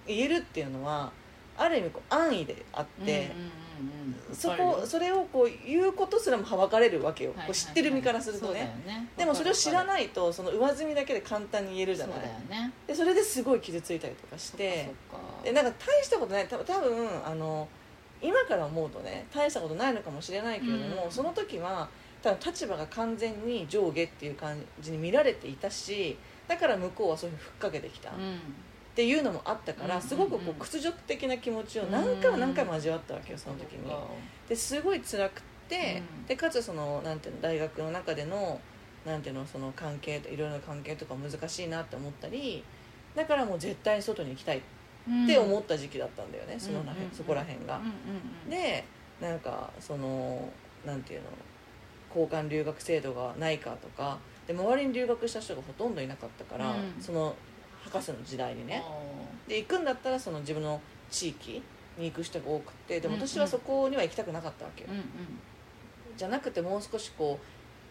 [0.05, 1.11] 言えるっていうのは
[1.59, 3.31] ある意味こう安易であって、
[4.33, 8.61] そこそれをこう言うことすらもはばかれるわけよ、知ってる身からするとね。
[8.85, 9.07] ね。
[9.17, 12.19] でもそれを知らいないとその上積みだけで簡単に言えるじゃない。
[12.19, 12.71] だよね。
[12.87, 14.89] でそれですごい傷ついたりとかして。
[15.43, 16.47] でなんか大したことない。
[16.47, 17.67] 多分あの
[18.21, 21.11] 今から思うとね大したことないのかもしれないけれども、うん。
[21.11, 21.89] その時は
[22.21, 26.17] 多分立場が完全に上下っていう感じに見られていたし
[26.49, 28.11] だから向こうはそういうふうにふっかけてきた、
[28.89, 33.89] っうんていうのもあったから、うんすごくこう屈辱的な気持ちを何回も何回も味わったわけよその時に。
[34.47, 36.25] ですごい辛くて、うん。
[36.25, 38.59] でかつそのなんていうの大学の中での
[39.05, 42.63] なんていうのその関係いろいろな関係とか難しいなって思ったり
[43.15, 44.61] だからもう絶対に外に行きたいっ
[45.27, 47.11] て思った時期だったんだよね、そのらへん、うん。
[47.11, 47.79] そこら辺が。
[48.49, 48.83] で
[49.21, 50.51] なんかその
[50.85, 51.27] なんていうの
[52.09, 57.01] 交換留学制度がないかとかで周りに留学した人がほとんどいなかったから、うん。
[57.01, 57.35] その
[57.91, 58.83] 博士の時代にね。
[58.85, 61.61] あで行くんだったらその自分の地域
[61.97, 63.27] に行く人が多くてでもうんうん。
[63.27, 65.05] 私はそこには行きたくなかったわけよ、ーうんうん。
[66.15, 67.45] じゃなくてもう少しこう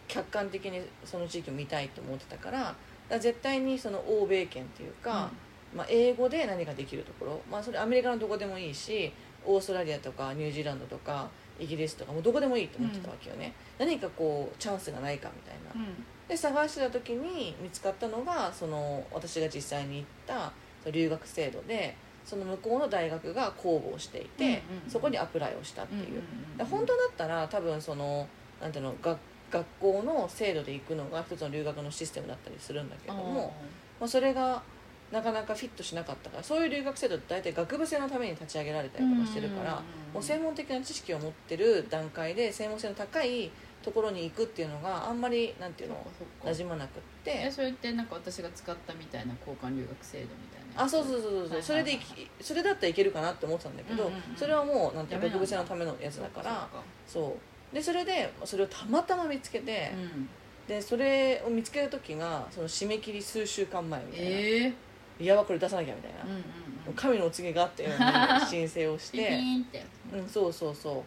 [0.08, 2.74] 客観的にその地域を見たいと思ってたから
[3.08, 5.30] だ絶対にその欧米圏っていうか、
[5.74, 9.12] まあ、英語で何ができるところ、まあ、それアメリカのどこでもいいし
[9.44, 20.52] オーストラリアとかニュージーランドとかイギリスとかもうどこでもいいと思ってたわけよね、何かこうチャンスがないかみたいな、うんで探してた時に見つかったのがその私が実際に行った
[20.90, 24.90] 留学制度でその向こうの大学が公募をしていて、うんうんうん。
[24.90, 28.28] そこにアプライをしたっていう、うんうんうんで本当だったら多分その
[28.60, 29.18] なんていうの学
[29.50, 33.54] 学校の制度で行くのが一つの留学のシステムだったりするんだけども
[33.98, 34.62] まあ、それが
[35.10, 43.50] なかなかフィットしなかったからそういう留学制度って大体学部生のために立ち上げられたりとかしてるから、もう専門的な知識を持ってる段階で専門性の高い
[43.88, 46.06] ところに行くっていうのがあんまりなんていうの
[46.44, 47.30] 馴染まなくって。
[47.46, 51.62] えそれってなんか私が使ったみたいな交換留学制度みたいなあそうそうそうそう、はいはいはい。
[51.62, 54.36] それでいきそれだったらいけるかなって思ってたんだけど、うんうんうん。
[54.36, 56.68] それはもうなんていう学部生のためのやつだから。
[57.06, 57.36] そ
[57.72, 57.74] う。
[57.74, 60.28] でそれでそれをたまたま見つけて、うん。
[60.68, 64.32] でそれを見つける時がその締め切り数週間前みたいな、え
[64.64, 64.72] え
[65.20, 66.42] いやばこれ出さなきゃみたいな、うんうんも
[66.88, 66.94] ううん。
[66.94, 69.40] 神のお告げがあったように申請をして。
[70.12, 71.00] うん、そうそうそう。
[71.00, 71.02] っ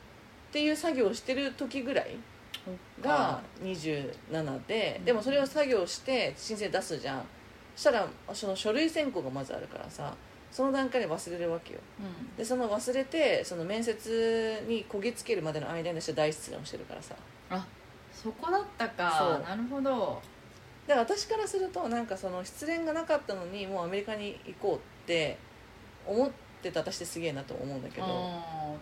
[0.52, 2.18] ていう作業をしてる時ぐらい
[3.02, 5.06] が27で、うん。
[5.06, 7.24] でもそれを作業して申請出すじゃん。
[7.76, 10.14] そしたらその書類選考がまずあるからさ
[10.52, 11.80] その段階で忘れるわけよ。
[12.00, 12.36] うん。
[12.36, 17.16] でその忘れてその面接にこぎつけるまでの間に私は大失恋をしてるからさ。
[17.50, 17.66] あ
[18.14, 19.44] そこだったそかう。
[19.44, 20.22] なるほど。
[20.88, 25.38] だから私からするとなんかその失恋がなかったのにもうアメリカに行こうって
[26.06, 28.06] 思ってた私ってすげえなと思うんだけど。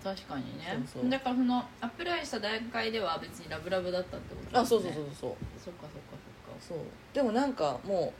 [0.03, 0.65] 確かにね。
[0.85, 1.09] そうそう。
[1.09, 5.11] だからそのアプライした段階では別にラブラブだったってことあそうそううそうそう。
[5.13, 6.59] そっかそっかそっか。
[6.59, 6.77] そう。
[7.13, 8.11] でもなんかも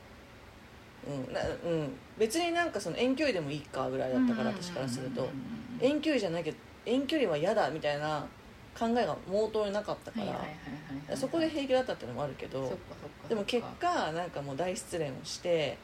[1.06, 5.28] う、うんなうん、別になんかその遠距離でもいいかぐらいだったから私からすると。
[5.80, 6.52] 遠距離じゃなきゃ
[6.86, 8.24] 遠距離は嫌だみたいな
[8.78, 10.20] 考えが毛頭になかったか
[11.08, 11.16] ら。
[11.16, 12.72] そこで平気だったっていうのもあるけど。
[13.28, 15.76] でも結果なんかもう大失恋をして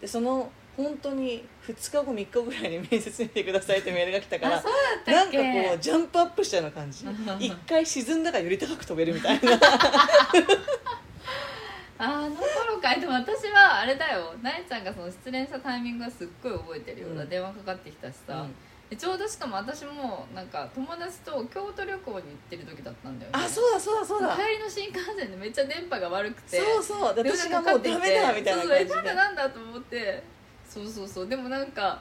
[0.00, 7.04] でその本当に2日後3日後ぐらいに面接に来てくださいってメールが来たからなんかこうジャンプアップしたような感じ。
[7.38, 9.52] 一回沈んだからより高く飛べるみたいな。
[11.98, 12.94] あの頃か。
[12.94, 14.34] いでも私はあれだよ。
[14.42, 17.28] なえちゃんがその失恋したタイミングはすっごい覚えてるよ、うん。
[17.28, 18.54] 電話かかってきたしさ、うん。
[18.88, 23.38] でちょうどしかも私もなんか友達と京都旅行に行ってる時だったんだよね。
[23.38, 24.34] あそうだそうだそうだ。
[24.34, 26.58] 帰りの新幹線でめっちゃ電波が悪くて。
[26.58, 27.02] そうそう。
[27.04, 28.78] 私がもうダメだみたいなそうそう。
[28.78, 30.22] え感じでなんだなんだと思って
[30.72, 31.28] そうそうそう。
[31.28, 32.00] でもなんか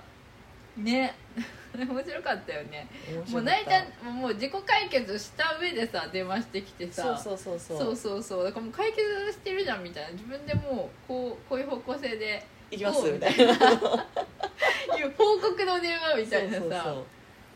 [0.77, 1.15] ね。
[1.75, 2.87] 面白かったよね。
[3.29, 7.17] もうなえちゃんもう自己解決した上でさ電話してきてさ。
[7.17, 7.77] そうそうそうそう。
[7.77, 8.43] そうそうそう。
[8.43, 9.01] だからもう解決
[9.31, 10.09] してるじゃんみたいな。
[10.11, 13.43] 自分でもうこうこういう方向性で行きますみたいな。
[14.97, 16.59] いう報告の電話みたいなさ。
[16.59, 16.91] そうそうそ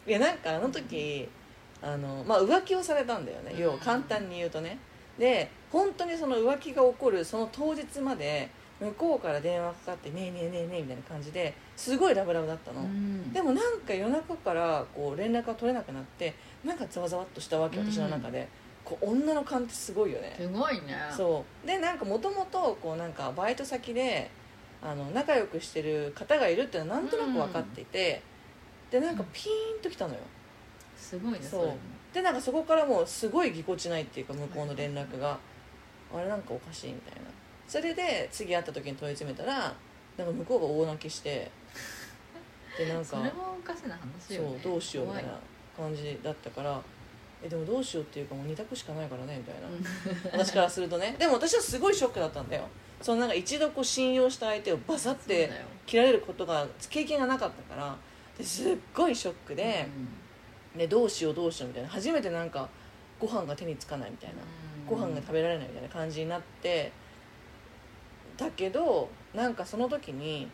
[0.08, 0.10] う。
[0.10, 1.30] いやなんかあの時
[1.82, 3.60] あの、まあ、浮気をされたんだよね、うん。
[3.60, 4.78] 要は簡単に言うとね。
[5.18, 8.50] で本当にその浮気が起こるその当日まで
[8.84, 13.32] 向こうから電話かかって「ねえねえねえねえ」みたいな感じですごいラブラブだったの、うん。
[13.32, 17.92] でもなんか夜中からこう連絡が取れなくなってなんかざわざわっとしたわけうん。
[17.92, 18.48] 私の中で、
[18.84, 20.36] こう女の勘ってすごいよね。
[20.38, 20.96] すごいね。
[21.16, 21.68] そう。
[21.68, 24.30] でなんかもともとこうなんかバイト先で
[24.82, 28.22] あの仲良くしてる方がいるっていうのはなんとなく分かっていて、
[28.92, 30.20] でなんかピーンときたのよ。
[30.98, 31.74] すごいねそう。
[32.14, 35.40] でなんかそこからもうすごいぎこちないっていうか向こうの連絡が、
[36.14, 37.22] あれなんかおかしいみたいな
[37.68, 39.74] それで次会った時に問い詰めたら
[40.18, 41.50] なんか向こうが大泣きして
[42.78, 45.30] でなんかそれもおかしな話よ、ね、そうどうしようみたいな
[45.76, 46.82] 怖感じだったから
[47.44, 50.32] えでもどうしようっていうかもう2択しかないからねみたいな、うん。
[50.32, 51.16] 私からするとね。
[51.20, 52.68] でも私はすごいショックだったんだよ。
[53.02, 55.52] そのなんか一度こう信用した相手をバサって
[55.86, 57.98] 切られることが経験がなかったから
[58.38, 59.86] ですっごいショックで、
[60.74, 61.90] ね、どうしようどうしようみたいな。
[61.90, 62.70] 初めてなんか
[63.20, 64.36] ご飯が手につかないみたいな、
[64.88, 66.94] ご飯が食べられないみたいな感じになって
[68.38, 70.50] だけどなんかその時に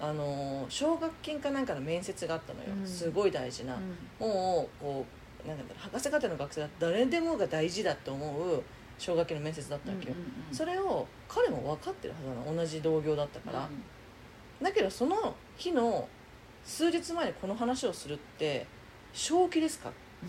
[0.00, 2.86] あの奨学金かなんかの面接があったのよ、うん。
[2.86, 4.26] すごい大事な、うん。
[4.26, 5.06] もうこ
[5.44, 8.62] うなんか博士課程の学生だと誰でもが大事だと思う
[8.98, 12.56] 奨学金の面接だったわけよ、うんそれを彼も分かってるはずなの。
[12.56, 13.68] 同じ同業だったから、
[14.62, 16.08] だけどその日の
[16.64, 18.66] 数日前にこの話をするって
[19.12, 19.90] 正気ですか？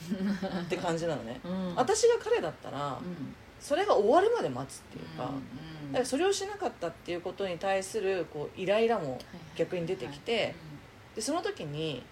[0.61, 1.39] って感じなのね。
[1.75, 5.27] 私が彼だったらうんそれが終わるまで待つっていうか,、う
[5.87, 9.17] んだからそれをしなかったっていうことに対するこうイライラも
[9.55, 10.53] 逆に出てきて
[11.15, 12.03] でその時に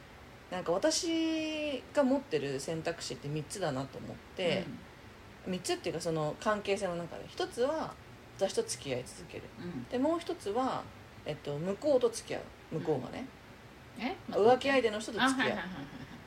[0.50, 4.64] なんか私が持ってる選択肢って3つだなと思って、
[5.48, 7.94] 3つっていうかその関係性の中で1つは
[8.38, 9.44] 私と付き合い続ける。
[9.60, 9.66] うん。
[9.66, 10.84] うんでもう1つは、
[11.26, 12.40] えっと、向こうと付き合
[12.72, 12.76] う。
[12.76, 13.26] 向こうがね、
[14.00, 14.16] え？
[14.32, 15.58] 浮気相手の人と付き合う、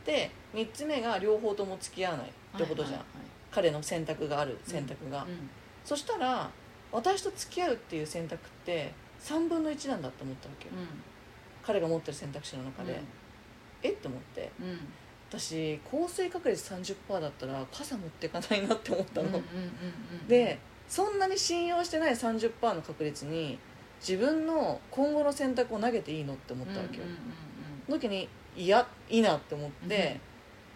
[0.05, 3.26] で3つ目が両方とも付き合わないってことじゃん、はいはい
[3.57, 5.51] 彼の選択がある選択が、はいうん。
[5.83, 6.51] そしたら
[6.93, 10.73] 私と付き合うっていう選択って3分の1なんだと思ったわけよ、
[11.65, 13.01] 彼が持ってる選択肢の中で、
[13.83, 13.93] え？
[13.93, 14.51] って思って。
[14.61, 14.69] うん。
[14.69, 14.79] うん
[15.29, 19.43] 私降水確率30%だったら傘持っていかないなって思ったの、うんうんうん
[20.21, 23.59] うんでそんなに信用してない30%の確率に
[23.99, 27.03] 自分の今後の選択を投げていいのって思ったわけよ、
[27.89, 30.21] の時にいやいいなって思って、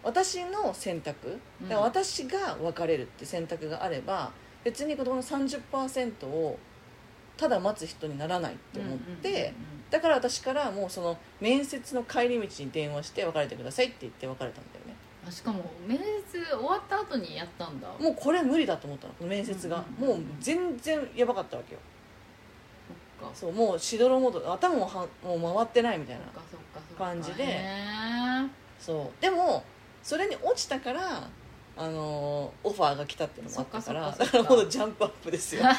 [0.03, 1.39] 私の選択。
[1.61, 1.69] うん。
[1.69, 4.31] だから私が別れるって選択があれば
[4.63, 6.57] 別に子供の30%を
[7.37, 9.53] ただ待つ人にならないって思って、
[9.89, 14.95] だから私からもうその面接の帰り道に電話して別れてくださいって言って別れたんだよね。
[15.27, 17.87] あしかも面接終わった後にやったんだ。
[17.99, 21.79] もうこれ無理だと思ったのこの面接が、もう全然やばかったわけよ。
[23.19, 23.35] そっか。
[23.35, 26.21] そうもうしどろもどろ頭もはもう回ってないみたいな
[26.97, 27.43] 感じで。
[27.43, 28.47] へ
[28.79, 29.21] そう。
[29.21, 29.63] でも
[30.03, 31.29] それに落ちたから
[31.77, 35.63] あのーオファーが来たっていうのもあったからだからほんとジャンプアップですよ。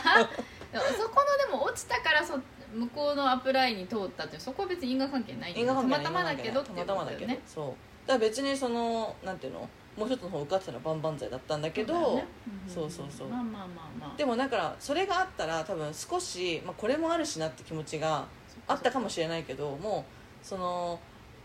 [0.73, 2.39] そこのでも落ちたからそ
[2.73, 7.65] 向こうのアプライに通ったってそこは別に因果関係ない因果関係ないたまたまだけどっていうたまたまだけど、ことだよねそう。
[7.67, 7.77] だか
[8.15, 12.25] ら別にそのなんていうのもう一つの方受かってたら万々歳だったんだけどそうだよね。
[12.67, 18.27] そうそうそうまあまあまあまあでもだからそれがあったら多分少し、まあ、これもあるしなって気持ちが
[18.67, 20.07] あったかもしれないけども
[20.43, 20.99] うその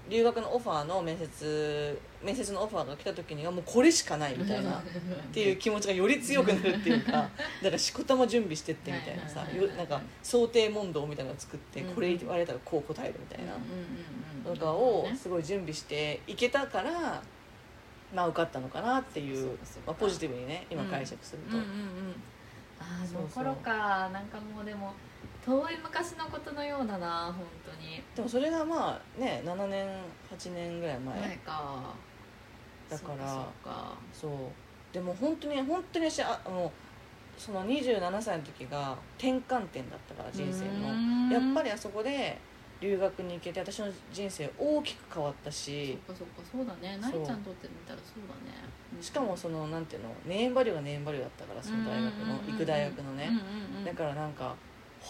[0.09, 4.83] 留学のオファーの面接面接のオファーが来た時にはもうこれしかないみたいなっ
[5.31, 7.29] ていう気持ちがより強くなるっていうか だか
[7.69, 9.27] らしこたま準備してってみたいな。
[9.27, 9.45] さ
[9.77, 13.53] なんか想定問答みたいなのを作ってうんこれ言われたらこう答えるみたいな。
[14.53, 17.21] とかをねすごい準備していけたから
[18.13, 19.47] まあ受かったのかなっていそう
[19.85, 21.57] まあ、ポジティブにね今解釈すると。
[22.79, 23.29] ああそうそう。
[23.33, 24.93] その頃かなんかもうでも
[25.47, 28.03] 遠い昔のことのようだな本当に。
[28.13, 29.87] でもそれがまあね7年
[30.29, 31.95] 8年ぐらい前、前か。
[32.89, 33.47] だから
[34.11, 34.31] そう
[34.93, 36.69] でも本当に本当に私ああの
[37.37, 41.31] その27歳の時が転換点だったから人生の。
[41.31, 42.37] やっぱりりあそこで
[42.81, 46.97] 留学に行けて私の人生大きく変わったそしっかそっかそうだね。
[46.97, 48.57] なりちゃんとってみたらそうだね。
[48.95, 49.01] うん。
[49.01, 53.31] しかもそのなんていうのネーンバリューがネーンバリューだったからその大学の行く大学のね。
[53.85, 54.55] だからなんか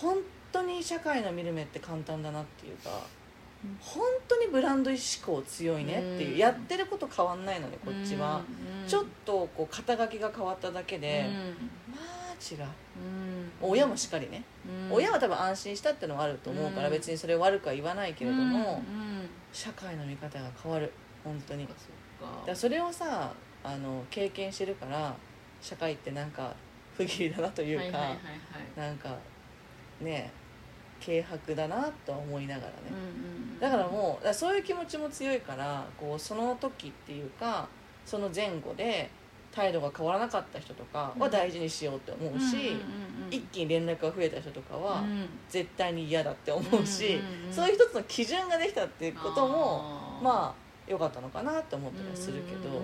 [0.02, 0.18] 本
[0.52, 2.90] 当に社会の見る目って簡単だなっていうか
[3.64, 3.78] うん。
[3.80, 6.38] 本当にブランド意識強いねっていううん。
[6.38, 8.38] やってること変わんないのでこっちは。
[8.38, 8.88] うんうん。
[8.88, 11.28] ちょっとこう肩書きが変わっただけで
[11.90, 12.62] まあ違う。
[12.62, 13.70] うん。
[13.70, 14.44] 親もしっかりね。
[14.90, 14.96] うん。
[14.96, 16.94] 親は多分安心したっていうのはあると思うからうん。
[16.94, 19.30] 別にそれを悪くは言わないけれどもうんうん。
[19.52, 20.92] 社会の見方が変わる。
[21.24, 21.68] 本当に。
[21.68, 21.76] そっ
[22.46, 23.32] だかそれをさ
[23.64, 25.16] あの経験してるから
[25.62, 26.54] 社会ってなんか
[26.96, 28.18] 不義理だなというかはいはい。
[28.76, 29.16] なんか
[30.02, 30.32] ね
[31.06, 32.74] 軽薄だなとは思いながらね。
[32.90, 33.04] うんうん
[33.54, 33.60] うん。
[33.60, 37.68] だからもうそういう気持ちも強いからこうその時っていうか
[38.06, 39.10] その前後で
[39.52, 42.76] 態度が変わらなかった人とかは大事にしようって思うし、
[43.32, 45.28] 一気に連絡が増えた人とかはうん。
[45.50, 47.20] 絶対に嫌だって思うし、
[47.52, 52.82] そういう一つの基準ができたっていうこともまあ良かったのかなって思ったりはするけど、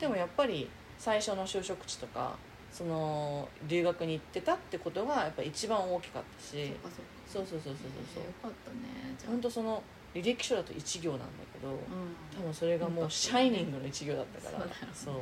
[0.00, 0.68] でもやっぱり
[0.98, 2.36] 最初の就職地とか
[2.72, 6.72] その留学に行ってたってことがやっぱ一番大きかったし。
[6.82, 7.74] そっかそうそうそうそう
[8.14, 8.24] そう。
[8.24, 8.78] よかったね
[9.18, 9.32] じゃあ。
[9.32, 9.82] 本当その
[10.14, 11.78] 履歴書だと1行なんだけど、うん。
[12.34, 14.66] 多分それがもうシャイニングの1行だったから。
[14.94, 15.14] そう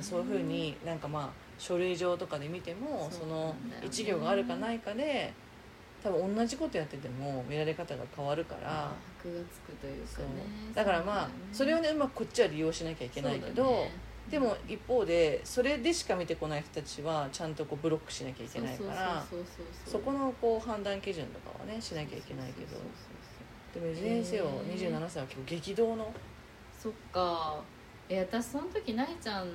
[0.00, 0.20] そう。
[0.20, 3.88] いうふうになんかまあ書類上とかで見てもそのなんだよね。
[3.88, 5.32] 1行があるかないかで
[6.02, 8.90] 多分同じことやってても見られ方が変わるから。
[9.22, 10.26] 箔がつくというかね。
[10.74, 13.86] だからまあそれをねうまくこっちは利用しなきゃいけないけど、
[14.32, 19.22] でも一方でそれでしか見てこない人たちはちゃんとこうブロックしなきゃいけないから
[19.84, 22.78] そこのこう判断基準とかはねしなきゃいけないけど。
[23.74, 26.10] でもいずれにせよへー27歳は結構激動の。
[26.78, 27.62] そっか。
[28.08, 29.48] え私その時なえちゃん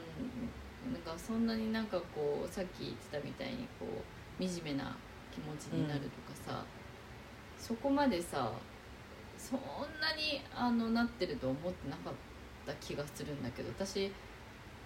[0.94, 3.88] なんかそんなになんかこうさっき言ってたみたいにこ
[4.40, 4.96] う惨めな
[5.32, 6.12] 気持ちになるとか
[6.52, 6.64] さ、
[7.58, 8.52] そこまでさ
[9.38, 9.60] そん
[10.00, 12.14] なにあのなってると思ってなかっ
[12.66, 14.12] た気がするんだけど私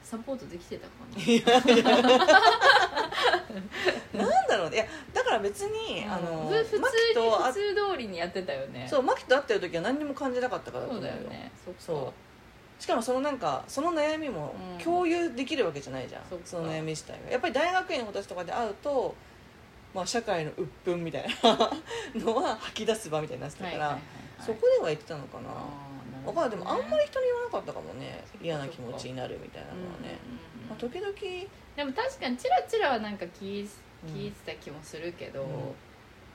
[0.04, 2.18] サポートできてたかな。
[4.14, 4.76] なんだろうね。
[4.76, 7.54] いやだから別に、あのふ普通に普通
[7.94, 8.88] 通りにやってたよね。
[8.90, 10.88] そうマキと会ってる時は何にも感じなかったから。
[10.88, 11.52] そうだよね。
[11.80, 12.82] そう。
[12.82, 14.84] しかもそのなんかその悩みもうん。
[14.84, 16.46] 共有できるわけじゃないじゃん、そっか。
[16.48, 17.32] その悩み自体が。
[17.32, 19.16] やっぱり大学院の子たちとかで会うと、
[19.94, 21.72] まあ、社会の鬱憤みたいな
[22.16, 24.00] のは吐き出す場みたいになってたから、
[24.40, 25.50] そこでは言ってたのかな
[26.26, 26.50] 分かんない。
[26.52, 28.24] でもあんまり人に言わなかったかもね。
[28.42, 30.20] 嫌な気持ちになるみたいなのはね、
[30.70, 31.14] まあ、時々。
[31.76, 33.70] でも確かにチラチラはなんか聞い
[34.04, 34.14] うん。
[34.14, 35.48] 聞いてた気もするけど、うん。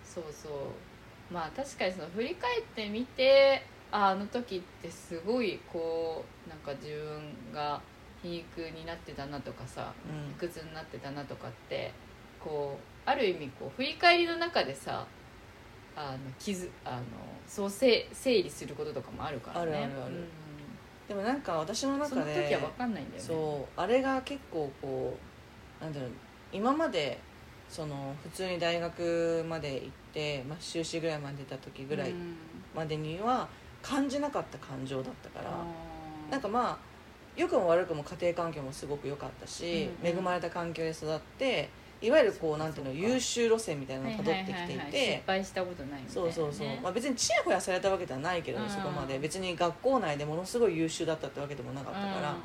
[0.04, 1.32] そうそう。
[1.32, 7.80] まあ確かにその振り返ってみてああの時ってすごいこうなんか自分が
[8.22, 10.28] 皮肉になってたなとかさうん。
[10.34, 11.92] 卑屈になってたなとかって
[12.42, 15.06] こうある意味こう振り返りの中でさ
[15.96, 17.02] あの気づあの
[17.48, 19.72] そう整整理することとかもあるからね。
[19.72, 20.14] あるあるある。
[20.14, 20.28] うん。
[21.08, 23.26] でもなんか私の中その時では分かんないんだよね。
[23.26, 25.16] そうあれが結構こ
[25.80, 26.10] うなんだろう
[26.52, 27.18] 今まで
[27.68, 32.36] その普通に大学まで行って、まあ、修士ぐらいまで出た時ぐらいうん
[32.74, 33.48] までには
[33.82, 36.32] 感じなかった感情だったから、あー。
[36.32, 36.78] なんかまあ
[37.36, 40.18] 良くも悪くも家庭環境もすごく良かったし、うんうん。
[40.18, 41.68] 恵まれた環境で育って
[42.02, 45.12] いわゆるこうなんていうの優秀路線みたいなのをたどってきていて。
[45.14, 48.68] 失敗したことないみたいな、ね、そうそうそう、まあ、別にちやほやされたわけではないけど、うん。
[48.68, 49.18] そこまで。
[49.18, 52.36] 別に学校内でものすごい優秀だったってわけでもなかったから、うん。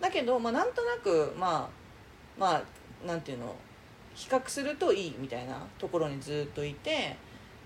[0.00, 1.82] だけど、まあ、なんとなくまあ
[2.38, 3.54] まあなんていうの
[4.14, 7.16] 比較するといいみたいなところにずっといて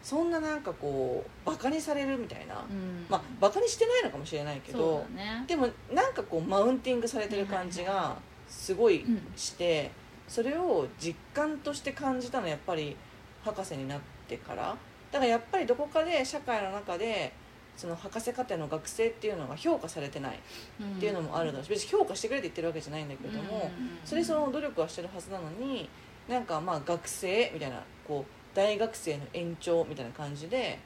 [0.03, 3.07] そんななんかこうバカにされるみたいな、うん。
[3.09, 5.45] まあバカにしてないのかもしれないけそどね。
[5.47, 8.17] でもなんかこうマウンティングされてる感じが
[8.49, 9.21] すごいうん。
[9.37, 9.91] して
[10.29, 12.97] それを実感として感じたのはやっぱり
[13.45, 14.77] 博士になってから。
[15.13, 17.33] だからやっぱりどこかで社会の中で
[17.77, 23.71] その博士課程の学生っていうのが評価されてないっていうのもあるだろうし別に評価してくれって言ってるわけじゃないんだけれども、
[24.05, 25.89] それその努力はしてるはずなのに
[26.29, 30.79] なんかまあ学生みたいなこう大学生の延長みたいな感じで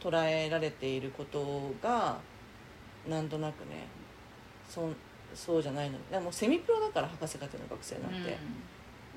[0.00, 2.18] 捉えられていることが
[3.08, 3.86] なんとなくね
[4.68, 4.90] そ
[5.34, 5.98] そうじゃないの。
[6.10, 8.36] でもセミプロだから博士課程の学生なんて、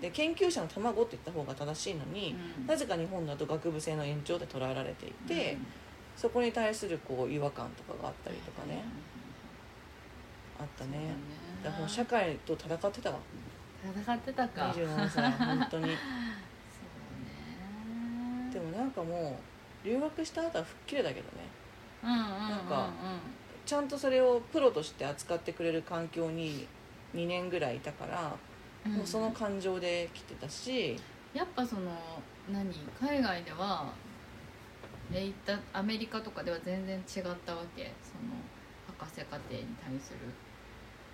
[0.01, 2.35] で研究者の卵って言った方が正しいのに、
[2.67, 5.57] なぜか日本だと学部生の延長で捉えられていて、
[6.17, 8.83] そこに対するこう違和感とかがあったりとかね、
[10.59, 11.13] あったね。
[11.63, 13.17] だから社会と戦ってたわ。
[13.83, 14.73] 戦ってたか。
[14.75, 15.87] 27歳本当に。
[18.53, 19.39] でもなんかも
[19.83, 21.43] う留学した後は吹っ切れだけどね。
[22.03, 22.89] うんなんか
[23.65, 26.67] ちゃんとそれをプロとして扱ってくれる環境に
[27.15, 28.29] 2年ぐらいいたから、うん
[28.85, 30.99] もうその感情で来てたし。
[31.33, 31.81] やっぱその
[32.51, 32.69] 何
[32.99, 33.91] 海外では
[35.11, 37.91] ったアメリカとかでは全然違ったわけ。
[38.03, 38.35] その
[38.99, 40.19] 博士課程に対する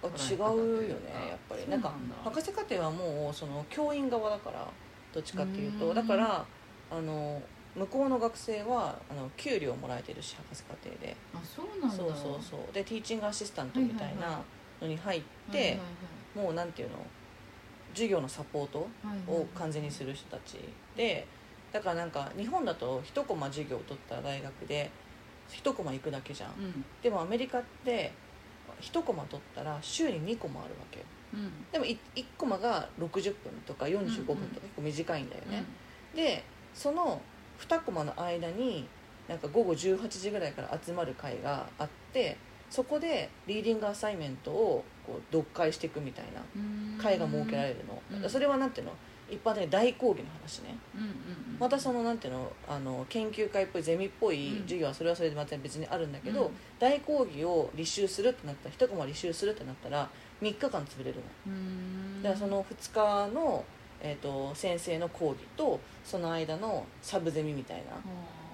[0.04, 1.70] あ違うよねやっぱり。
[1.70, 4.68] なんか博士課程はもうその教員側だから
[5.14, 5.80] どっちかっていううん。
[5.80, 6.46] とだから
[6.92, 7.42] あの
[7.76, 11.16] 向こうの学生はあの給料もらえてるし博士課程で。
[11.34, 11.96] あそうなんだ。
[11.96, 12.74] そうそうそう。
[12.74, 14.42] でティーチングアシスタントみたいな
[14.82, 15.80] のに入って、
[16.36, 16.98] もうなんていうの
[17.94, 18.88] 授業のサポート
[19.28, 20.60] を完全にする人たち
[20.96, 21.26] で
[21.72, 24.90] だからなんか日本だと1コマ授業を取った大学で
[25.50, 26.86] 1コマ行くだけじゃん、うん。
[27.02, 28.12] でもアメリカって
[28.82, 31.00] 1コマ取ったら週に2コマあるわけ。
[31.00, 31.52] ようん。
[31.72, 31.98] でも 1,
[32.38, 33.34] コマが60分
[33.66, 35.64] とか45分とかうんうん結構短いんだよね、
[36.16, 36.44] で
[36.74, 37.22] その
[37.60, 38.88] 2コマの間に
[39.28, 42.38] なんか午後18時ぐらいから集まる会があって
[42.70, 46.98] そこでリーディングアサイメントをこう読解していくみたいなうん。
[47.02, 48.30] 会が設けられるの、うん。
[48.30, 48.94] それはなんていうの？
[49.32, 50.76] 一般的に大講義の話ね。
[50.96, 51.14] うんうんうん。
[51.60, 52.52] またそのなんていうの？
[52.68, 54.62] あの研究会っぽいゼミっぽいうん。
[54.64, 56.52] 授業はそれはそれでまた別にあるんだけど、うん。
[56.78, 60.10] 大講義を履修するってなったら一コマ履修するってなったら
[60.42, 61.22] 3日間潰れるの。
[61.48, 62.24] うん。
[62.24, 63.64] だからその2日の、
[64.02, 67.84] えー、と先生の講義とその間のサブゼミみたいな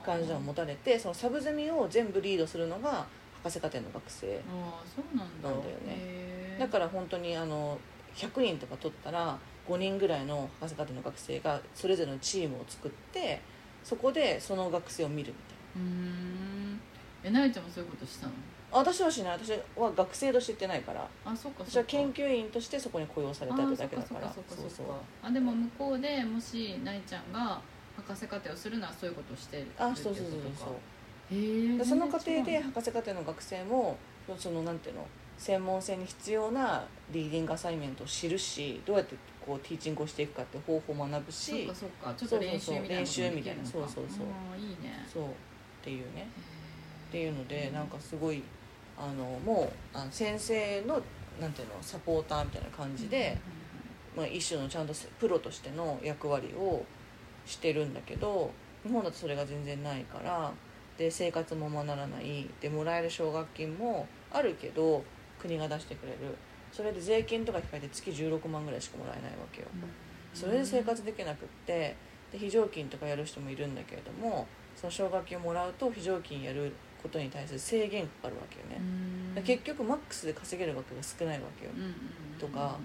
[0.06, 3.06] 感じを持たれてそのサブゼミを全部リードするのが博
[3.50, 4.42] 士課程の学生
[5.16, 5.50] なんだ。
[5.50, 6.58] よね。
[6.60, 7.78] だから本当にあの
[8.16, 9.38] 100人とか取ったら
[9.68, 13.42] 5人ぐらいの博士課程の学生がそれぞれのチームを作って
[13.84, 15.90] そこでその学生を見るみたいな。
[15.90, 16.82] うん。
[17.24, 18.34] えなゆちゃんもそういうことしたの？
[18.72, 19.38] あ私はしない。
[19.38, 21.08] 私は学生として行ってないから。
[21.26, 24.34] あそっか私は研究員としてそこに雇用されたってだけだから。
[25.24, 27.62] あでも向こうでもしなゆちゃんが
[27.96, 30.26] 博士課程をするならそういうことをしてるあそうそうそう
[30.58, 30.70] そう
[31.30, 33.98] でその過程で博士課程の学生も
[34.38, 35.08] そのなんていうの？
[35.38, 42.14] 専門性に必要なリーディングアサイメントを知るしどうやってこうティーチングをしていくかって方法を学ぶそっしかそっか。
[42.16, 44.28] ちょっと練習みたいな練習みたいなそうそうそう。
[44.58, 45.06] いいね。
[45.12, 45.24] そう。
[45.24, 45.28] っ
[45.84, 46.28] ていうね。
[47.10, 48.42] ってへいうのでなんかすごい
[48.98, 51.02] あのもうあの先生の
[51.42, 51.74] なんていうの？
[51.82, 53.38] サポーターみたいな感ーじで、
[54.16, 56.86] まあ、一種のちゃんとプロとしての役割を
[57.46, 58.52] してるんだけど
[58.84, 60.54] 日本だとそれが全然ないから
[60.98, 62.50] で生活もままならない。
[62.62, 65.04] でもらえる奨学金もあるけど
[65.40, 66.18] 国が出してくれる。
[66.72, 69.68] それで税金とか控えて月16万ぐらいしかもらえないわけよ。
[70.34, 71.96] それで生活できなくって
[72.32, 78.82] で非常勤とかやる人もいるんだけれどもその奨学金をもらうと非常勤やることに対する制限かかるわけよね。
[79.36, 81.72] で結局マックスで稼げる額が少ないわけよ。
[82.40, 82.78] とか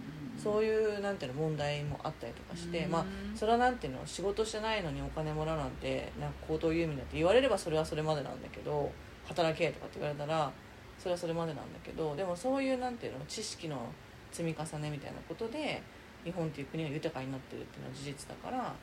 [0.42, 8.90] そういうなんていうの問題もあったりとかして、まあそれはなんていうの仕事してないのにお金もらうなんてなんか高等遊民だって言われればそれはそれまでなんだけど
[9.26, 10.50] 働けとかって言われたら
[10.98, 13.76] それはそれまでなんだけどでもそういうなんていうの知識の
[14.32, 15.82] 積み重ねみたいなことで
[16.24, 18.74] 日本っていう国が豊かになってるっていうのは事実だから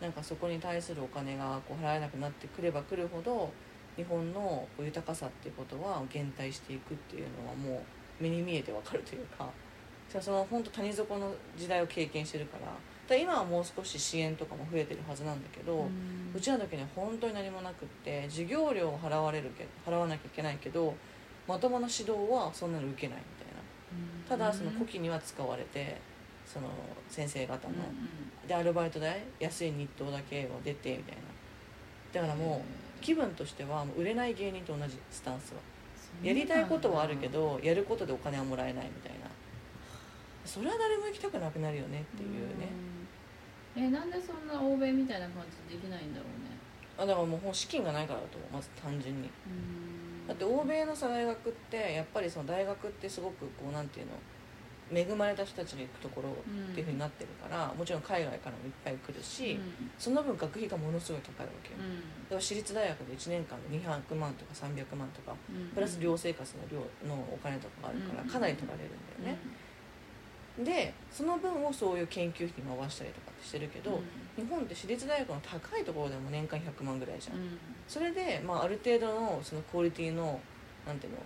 [0.00, 3.50] なんかそこに対するお金がこう払えなくなってくればくるほど
[3.96, 7.82] 日本の豊かさっていうことは減退していくっていうのはも
[8.20, 9.48] う目に見えてわかるというか
[10.08, 12.72] その本当谷底の時代を経験してるから。
[13.06, 15.86] だ今はもう少し支援とかも増えてるはずなんだけど、
[16.34, 20.94] うちらの時には本当に何もなくって授業料を払われるけ払わなきゃいけないけど
[21.46, 24.44] まともな指導はそんなの受けないみたいな。
[24.46, 26.00] ただその古希には使われて
[26.46, 26.68] その
[27.10, 27.74] 先生方の、
[28.48, 31.22] でアルバイト代安い日当だけを出てみたいな。
[32.14, 35.60] だからもう気分としてはもう売れない芸人と同じスタンスは。
[36.22, 39.23] やりたいことはあるけどやることでお金はもらえないみたいな
[40.44, 42.68] それは誰も行きたくなくなるよねっていうね。
[43.76, 46.54] えなんでそんな欧米みたいな感じでできないんだろうね。
[46.96, 49.30] あだからもう資金がないからだと思うまず単純に。
[50.28, 54.12] だって欧米のさ大学ってやっぱりその大学ってすごくこうなんていうの
[54.92, 56.34] 恵まれた人たちが行くところっ
[56.74, 59.58] ていうふうになってるから、もちろん海外からもいっぱい来るし、
[59.98, 65.34] その分学費がものすごい高いわけよ、だから私立大学で1年間で200万とか300万とか
[65.74, 69.40] プラス寮生活の寮のお金とかがあるからかなり取られるんだよね、
[70.62, 74.00] でその分をそういう研究費に回したりとかってしてるけど、
[74.36, 77.36] 日本って私立大学の高いところでも年間100万ぐらいじゃん、
[77.88, 80.40] それで、まあ、ある程度のそのクオリティの
[80.86, 81.18] なんていうの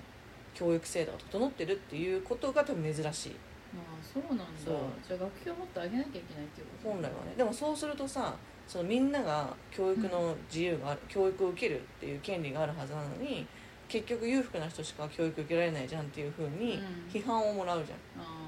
[0.54, 3.36] 教育制度が整ってるっていうことが多分珍しい。
[3.76, 4.44] ああそうなんだ。
[4.64, 6.90] じゃあ学費をもっと上げなきゃいけないっていうこと。
[6.94, 7.34] 本来はね。
[7.36, 8.34] でもそうするとさ
[8.66, 13.46] そのみんなが教育の自由がある、教育を受けるっていう権利があるはずなのに
[13.88, 17.10] 結局裕福な人しか教育受けられないじゃんっていうふうにうん。
[17.12, 17.98] 批判をもらうじゃん。
[18.22, 18.47] あ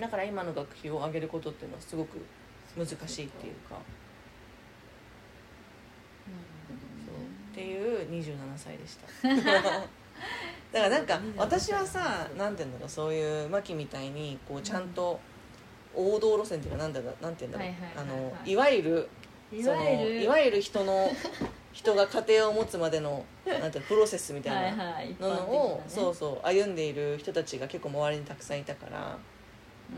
[0.00, 2.18] だから今の学費を上げることっていうのはすごく
[2.76, 3.76] 難しいっていうか。
[7.52, 9.28] っていう27歳でした。
[10.72, 15.18] だからなんか私はさなんて言うんだろうそういうマキみたいにこうちゃんと
[15.94, 17.74] 王道路線っていうかなんだろうなんて言うんだろう。
[17.96, 19.08] あはいのいわゆる
[19.52, 21.10] いそのいわゆる人の
[21.72, 28.98] 人が家庭を持つまでのなんていうのプロセスみたいなのを、そうそう歩んでいる人たちが結構周りにたくさんいたから。
[28.98, 29.29] うん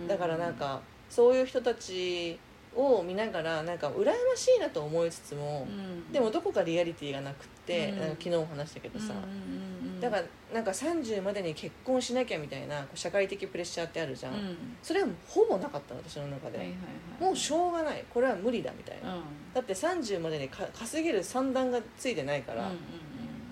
[0.08, 2.38] だからなんかそういう人たち
[2.74, 6.12] を見ながらなんか羨ましいなと思いつつも、うん。
[6.12, 7.98] でもどこかリアリティがなくって、うん。
[8.10, 9.72] 昨日も話したけどさ、うんうんうん
[10.02, 10.22] だから
[10.52, 14.56] なんか30までに結婚しなきゃみたいな社会的プレッシャーってあるじゃん、うん。
[14.82, 16.78] それはほぼなかったの私の中で、はいはいは
[17.20, 17.22] い。
[17.22, 18.04] もうしょうがない。
[18.12, 19.22] これは無理だみたいな、うん。
[19.54, 22.78] だって30までにか稼げる算段がついてないから、うんうん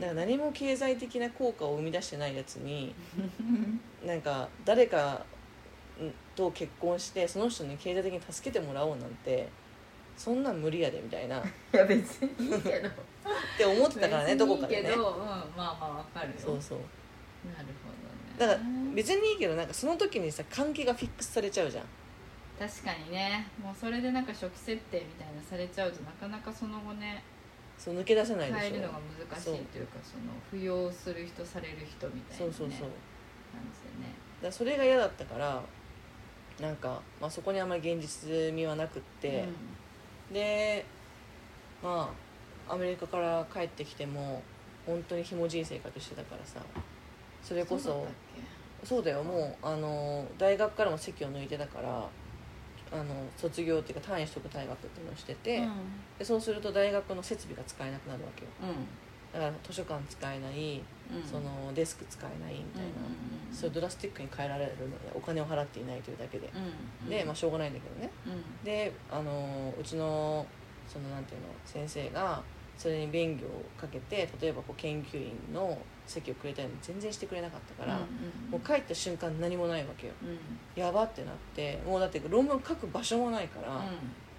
[0.00, 2.94] だから何も経済的な効果を生み出してないやつに
[3.40, 5.26] うん なんか誰か
[6.34, 9.48] と結婚してその人に経済的に助けてもらおうなんて
[10.16, 11.40] そんなん無理やでみたいな。
[11.40, 11.42] っ
[11.72, 12.90] いや別にいいけど。
[13.56, 14.90] て思ってたからねどこかでね。
[14.90, 16.34] けど、うん、まあまあわかるよ。
[16.38, 16.78] そうそう。
[17.48, 17.90] なるほ
[18.38, 21.84] だかどねら別にいいけどなんかその時にさ関係がフィックスされちゃうじゃん。
[22.58, 23.46] 確かにね。
[23.62, 27.22] もうそれでなんか初期設定みたいなされちゃうとなかなかその後ね
[27.78, 28.58] そう抜け出せないでしょ。
[28.60, 28.98] 変えるのが
[29.30, 32.68] 難しいというかその扶養する人される人みたいな、ね、そうそうそう。
[32.68, 32.92] だか
[33.52, 34.14] 感じでね。
[34.42, 35.62] らそれが嫌だったから
[36.60, 39.48] なんか、まあ、そこにあんまり現実味はなくって、
[40.32, 40.84] で
[41.82, 42.12] ま
[42.68, 44.42] あアメリカから帰ってきても
[44.86, 46.60] 本当にひもじい生活してたからさ。
[47.42, 48.06] それこそ
[48.84, 49.22] そうだよ。
[49.22, 52.08] もうあの大学からも席を抜いてたから
[52.92, 55.70] あの卒業っていうか単位取得大学っていうのをしてて、うん。
[56.18, 58.50] でそうすると大学の設備が使えなくなるわけよ。
[58.62, 58.86] うん
[59.32, 61.22] だから図書館使えない、うん。
[61.22, 66.48] そのデスク使えないみたいな、うんそれドラスティックに変えられるのでお金を払っていないというだけで、
[67.02, 68.10] うんでまあしょうがないんだけどね。
[68.26, 68.64] うん。
[68.64, 70.46] であのうちの
[70.86, 72.42] そのなんていうの先生が
[72.78, 75.76] それに便宜をかけて例えばこう研究員の
[76.06, 80.12] 席をくれたりも全然してくれなかったから、うんもう帰った瞬間何もないわけよ。
[80.22, 80.80] うん。
[80.80, 83.80] やばってなってもうだって論文書く場所もないから、う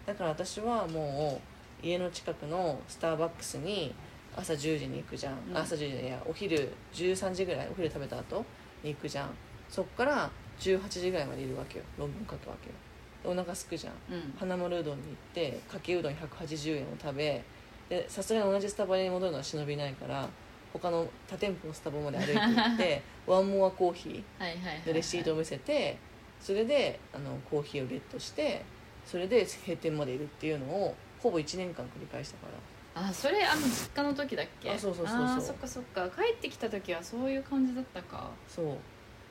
[0.05, 1.41] だから私はも
[1.83, 3.93] う家の近くのスターバックスに
[4.35, 5.57] 朝10時に行くじゃん、うん。
[5.57, 6.21] 朝10時いや。
[6.25, 8.45] お昼13時ぐらいお昼食べた後
[8.83, 9.29] に行くじゃん。
[9.69, 10.29] そっから
[10.59, 11.85] 18時ぐらいまでいるわけよ。
[11.97, 12.75] 論文書くわけよ。
[13.23, 13.93] でお腹すくじゃん。
[14.13, 14.33] んうん。
[14.37, 17.43] 花丸うどんに行ってかけうどん180円を食べ
[17.89, 20.29] でさすがに同じスタバに戻るのは忍びないから
[20.71, 24.81] 他の他店舗のスタバまで歩いて行って ワンモアコーヒーはいはいはいはい。
[24.83, 25.97] でレシートを見せて
[26.39, 28.63] それであのコーヒーをゲットして
[29.05, 32.53] それで閉店までいるっていうのをほぼ1年間繰り返したから
[32.93, 34.69] あそれあの実家の時だっけ？
[34.71, 35.25] あそうそうそうそう。
[35.25, 36.09] あーそっかそっか。
[36.09, 38.29] 帰ってきた時はそういう感じだったか。
[38.47, 38.77] そう。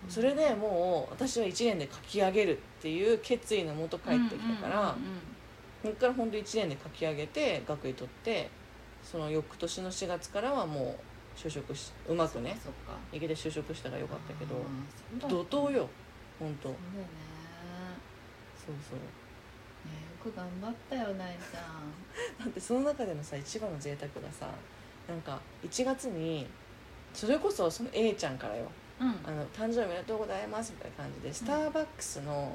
[0.09, 4.97] それでもう私は1年で書き上げるっていう決意のもと帰ってきたから、うんうんうん
[5.83, 8.51] そこから本当1年で書き上げて学位取って
[9.03, 10.95] その翌年の4月からはも
[11.35, 15.89] う就職しうまくねそっかいけて就職したからよかったけどあーそうだ怒涛よ
[16.39, 16.69] 本当。
[16.69, 17.09] そうだよね。
[18.67, 18.99] そうそう。
[18.99, 19.05] ね
[19.89, 22.45] よく頑張ったよなえちゃん。
[22.45, 24.49] だってその中でのさ一番の贅沢がさ
[25.09, 26.47] なんか1月に
[27.15, 28.71] それこそその A ちゃんからよ。
[29.01, 32.55] うん「あの誕生日おめでとうございます」みたいな感じでスターバックスの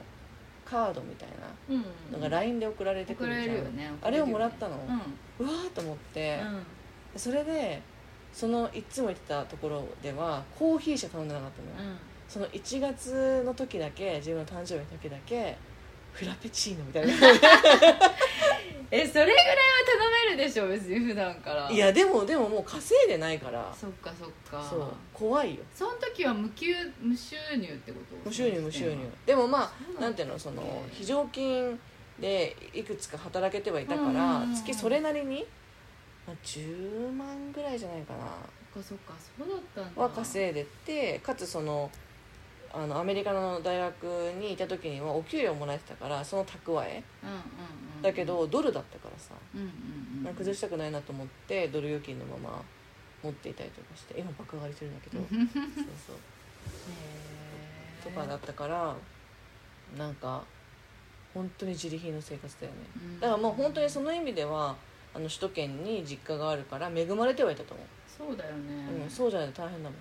[0.65, 1.29] カードみたい
[1.69, 1.81] うん。
[2.11, 4.77] なのが LINE で送られてくるじゃん、れるよねあれをもらったの、
[5.39, 5.47] うん。
[5.47, 6.39] うわーと思って、
[7.13, 7.19] うん。
[7.19, 7.81] それで
[8.33, 11.97] そのいつも行ってたところではコーヒーしか頼んでなかったのよ、うん。
[12.27, 15.57] その1月の時だけ自分の誕生日の時だけ
[16.15, 17.13] フラペチーノみたいな。
[18.91, 19.53] えそれぐらいは
[19.85, 21.69] 頼めるでしょ別に普段から。
[21.69, 23.75] いやでもでももう稼いでないから。
[23.79, 24.65] そっかそっか。
[24.69, 24.93] そう。
[25.13, 25.63] 怖いよ。
[25.73, 28.29] その時は無給無収入ってこと？
[28.29, 28.97] 無収入無収入。
[29.25, 31.77] でもまあそうなんていうのその非常勤
[32.19, 35.45] でいくつか働けてはいたからうん月それなりに、
[36.25, 38.19] まあ、10万ぐらいじゃないかな。
[38.73, 40.01] そっかそっかそうだったんだ。
[40.01, 41.91] は稼いでてかつその
[42.75, 44.03] あのアメリカの大学
[44.39, 47.01] にいた時にはお給料もらえてたからその蓄え。
[48.01, 49.63] だけどドルだったからさ、うんう
[50.31, 52.61] ん崩したくないなと思ってドル預金のまま
[53.23, 55.19] 持っていたりとかして今爆上がりしてるんだけど。
[55.19, 55.37] そう
[56.07, 56.15] そう。
[58.03, 58.95] とかだったから
[59.97, 60.43] なんか
[61.33, 62.79] 本当に自利品の生活だよね。
[62.95, 63.19] うん。
[63.19, 64.75] だからもう本当にその意味では
[65.13, 68.73] あの首都圏に実家があるから恵まれてはいたと思う、そうだよね、
[69.03, 69.99] うん、そうじゃないと大変だもん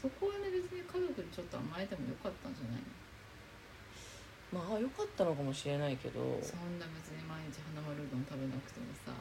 [0.00, 2.82] そこはね別に家族にちょっと甘えてもよかったんじゃない
[4.54, 4.62] の？
[4.70, 6.20] まあ良かったのかもしれないけど。
[6.40, 9.12] そんな別に毎日花丸うどん食べなくてもさ、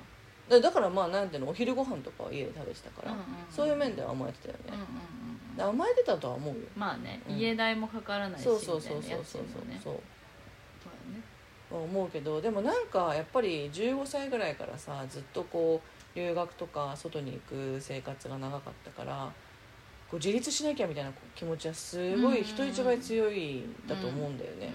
[0.48, 4.84] だだからまあなんていうのお昼ご飯とかは家で食べてたから、うんうんうんそういう面では甘えてたよね、
[5.62, 6.62] 甘えてたとは思うよ。
[6.78, 7.38] まあね、うん。
[7.38, 9.84] 家代もかからないしそうそうそうみたいなそうそうそう。
[9.84, 9.94] そう
[10.86, 11.22] まあね。
[11.70, 15.82] 思うけどでもなんかやっぱり15歳ぐらいからさずっとこ
[16.16, 19.30] う留学とか外に行く生活が長かったから
[20.10, 24.74] こう自立しなきゃみたいな気持ちはすごい人一倍強いんだと思うんだよね、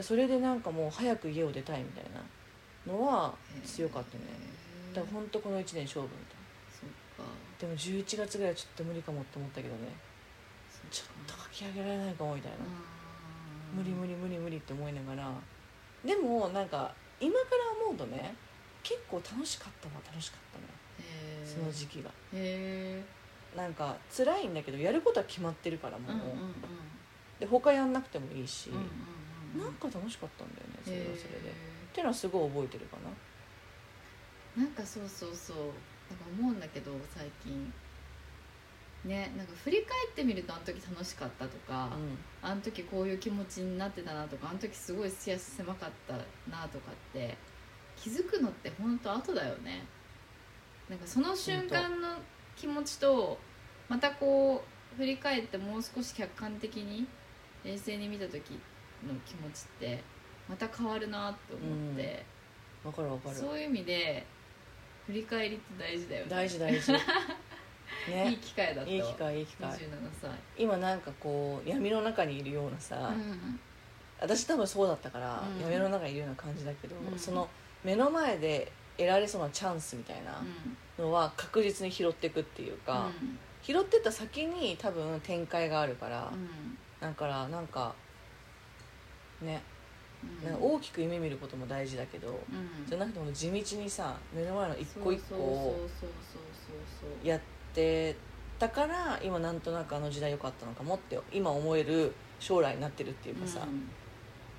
[0.00, 2.04] それでなんかもう早く家を出たいみたい
[2.86, 3.34] なのは
[3.64, 4.24] 強かったね。
[4.94, 6.34] だから本当この1年勝負みた。
[6.34, 7.24] いな
[7.58, 9.90] でも11月ぐらいはちょっと無理かもって思ったけどね。
[10.90, 12.58] ちょっと書き上げられないかもみたいな。
[13.74, 15.30] 無理無理理無理無理って思いながら。
[16.04, 18.34] でもなんか今から思うとね
[18.82, 20.70] 結構楽しかったは楽しかったのよ。
[21.44, 22.10] その時期が。
[22.32, 23.02] へ
[23.56, 28.88] なんか辛いんだけどやることは決まってるからもう、で他やんなくてもいいし、うんうんうん
[29.56, 34.62] なんか楽しかったんだよねそれはそれで、っへていうのはすごい覚えてるかな。
[34.62, 35.56] ーなんかそうそうそう。
[35.56, 35.72] なんか
[36.38, 37.72] 思うんだけど最近。
[39.04, 41.90] ねなんか振り返ってみるとあの時楽しかったとか、
[42.42, 46.14] あの時こういう気持ちになってたなとかあの時すごい視野狭かった
[46.50, 47.36] なとかって
[47.96, 49.84] 気づくのって本当後だよね。
[50.90, 52.16] なんかその瞬間の
[52.58, 53.38] 気持ちと
[53.88, 54.62] またこ
[54.94, 57.06] う振り返ってもう少し客観的に
[57.64, 58.34] 冷静に見た時
[59.06, 60.02] の気持ちって
[60.48, 62.24] また変わるなって思って、
[62.82, 63.36] わかるわかる。
[63.36, 64.26] そういう意味で
[65.06, 66.30] 振り返りって大事だよね。
[66.30, 66.92] 大事大事。
[68.08, 68.90] いいね機会だった。
[68.90, 69.68] わいい機会いい機会。
[69.70, 69.76] 27
[70.20, 70.30] 歳。
[70.56, 73.60] 今なんかこう闇の中にいるようなさ、うん。
[74.20, 75.60] 私多分そうだったから、うん。
[75.60, 77.18] 闇の中にいるような感じだけど、うん。
[77.18, 77.48] その
[77.84, 80.42] 目の前で得られそうなチャンスみたいな
[80.98, 83.10] のは確実に拾っていくっていうか、
[83.62, 86.78] 拾ってった先に多分展開があるから、うん。
[87.00, 87.94] だからなんか
[89.40, 89.62] ね
[90.44, 92.86] なんか大きく夢見ることも大事だけど、うん。
[92.88, 95.88] じゃなくても地道にさ目の前の一個一個を
[97.22, 97.40] やっ
[97.72, 98.16] て
[98.58, 103.78] たから今なんとなくあの時代良かったのかもって今思える将来になってるっていうかさ、うん。
[103.78, 103.80] っ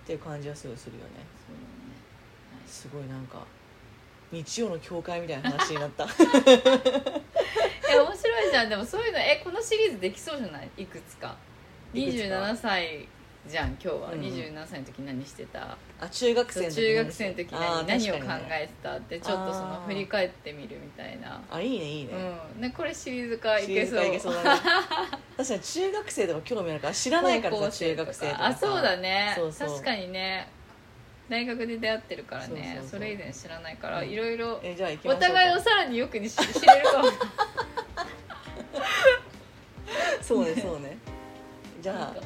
[0.06, 1.10] ていう感じはすごいするよね。
[2.66, 3.46] すごいなんか
[4.32, 6.06] 日曜の教会みたいな話になった。
[7.92, 8.70] え面白いじゃん。
[8.70, 10.70] でもそういうのえこのシリーズできそうじゃない？
[10.78, 11.36] いくつか。
[11.94, 12.36] いくつか。
[12.36, 13.08] 27歳
[13.48, 15.76] じゃん今日は、うん27歳の時何してた？
[16.00, 18.20] あ中学生の時中学生の時何何を考
[18.52, 18.96] えてた？
[18.98, 21.42] ってちょっとその振り返ってみるみたいな。
[21.50, 22.12] あいいねいいね、
[22.56, 22.62] うん。
[22.62, 24.12] ねこれシリーズ化いけそう。
[24.12, 24.62] けそうだね。
[25.38, 28.38] 確かに中学生とか興味あるから知らないからさ中学生とか。
[28.40, 29.34] さあそうだね。
[29.36, 29.70] そうそう。
[29.70, 30.48] 確かにね
[31.30, 32.82] 大学で出会ってるからね。
[32.90, 34.10] それ以前知らないからうん。
[34.10, 34.60] いろいろ
[35.06, 37.10] お互いをさらによくにし 知れるかも。
[40.22, 40.98] そうねそうね。
[41.82, 42.22] じゃあ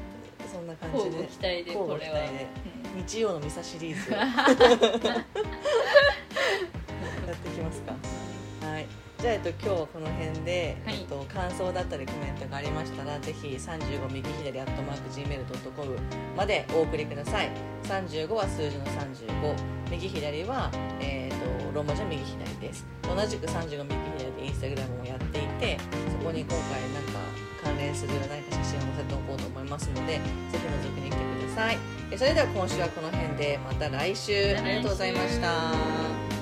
[0.51, 1.25] そんな感じで。
[1.25, 2.15] 期待で交これは。
[2.15, 2.47] 互期待で。
[2.95, 4.11] 日曜のミサシリーズ。
[4.15, 4.25] や
[7.33, 7.91] っていきますか。
[7.91, 8.32] はい
[9.23, 10.99] じゃあ、えっと、今日はこの辺で、はい。
[10.99, 15.97] えっと、感想だったりコメントがありましたらぜひ35右左アットマーク Gmail.com
[16.35, 17.49] までお送りください。
[17.83, 19.55] 35は数字の35
[19.89, 20.69] 右左は、
[20.99, 22.85] えー、とローマ字の右左です。
[23.03, 25.77] 同じく35右左でインスタグラムもやっていて
[26.11, 27.19] そこに今回なんか
[27.63, 30.19] 関連する何か写真を載せておこうと思いますのでぜ
[30.51, 31.77] ひ覗きに来てください。
[32.11, 34.57] えそれでは今週はこの辺でまた来週。
[34.57, 36.32] ありがとうございました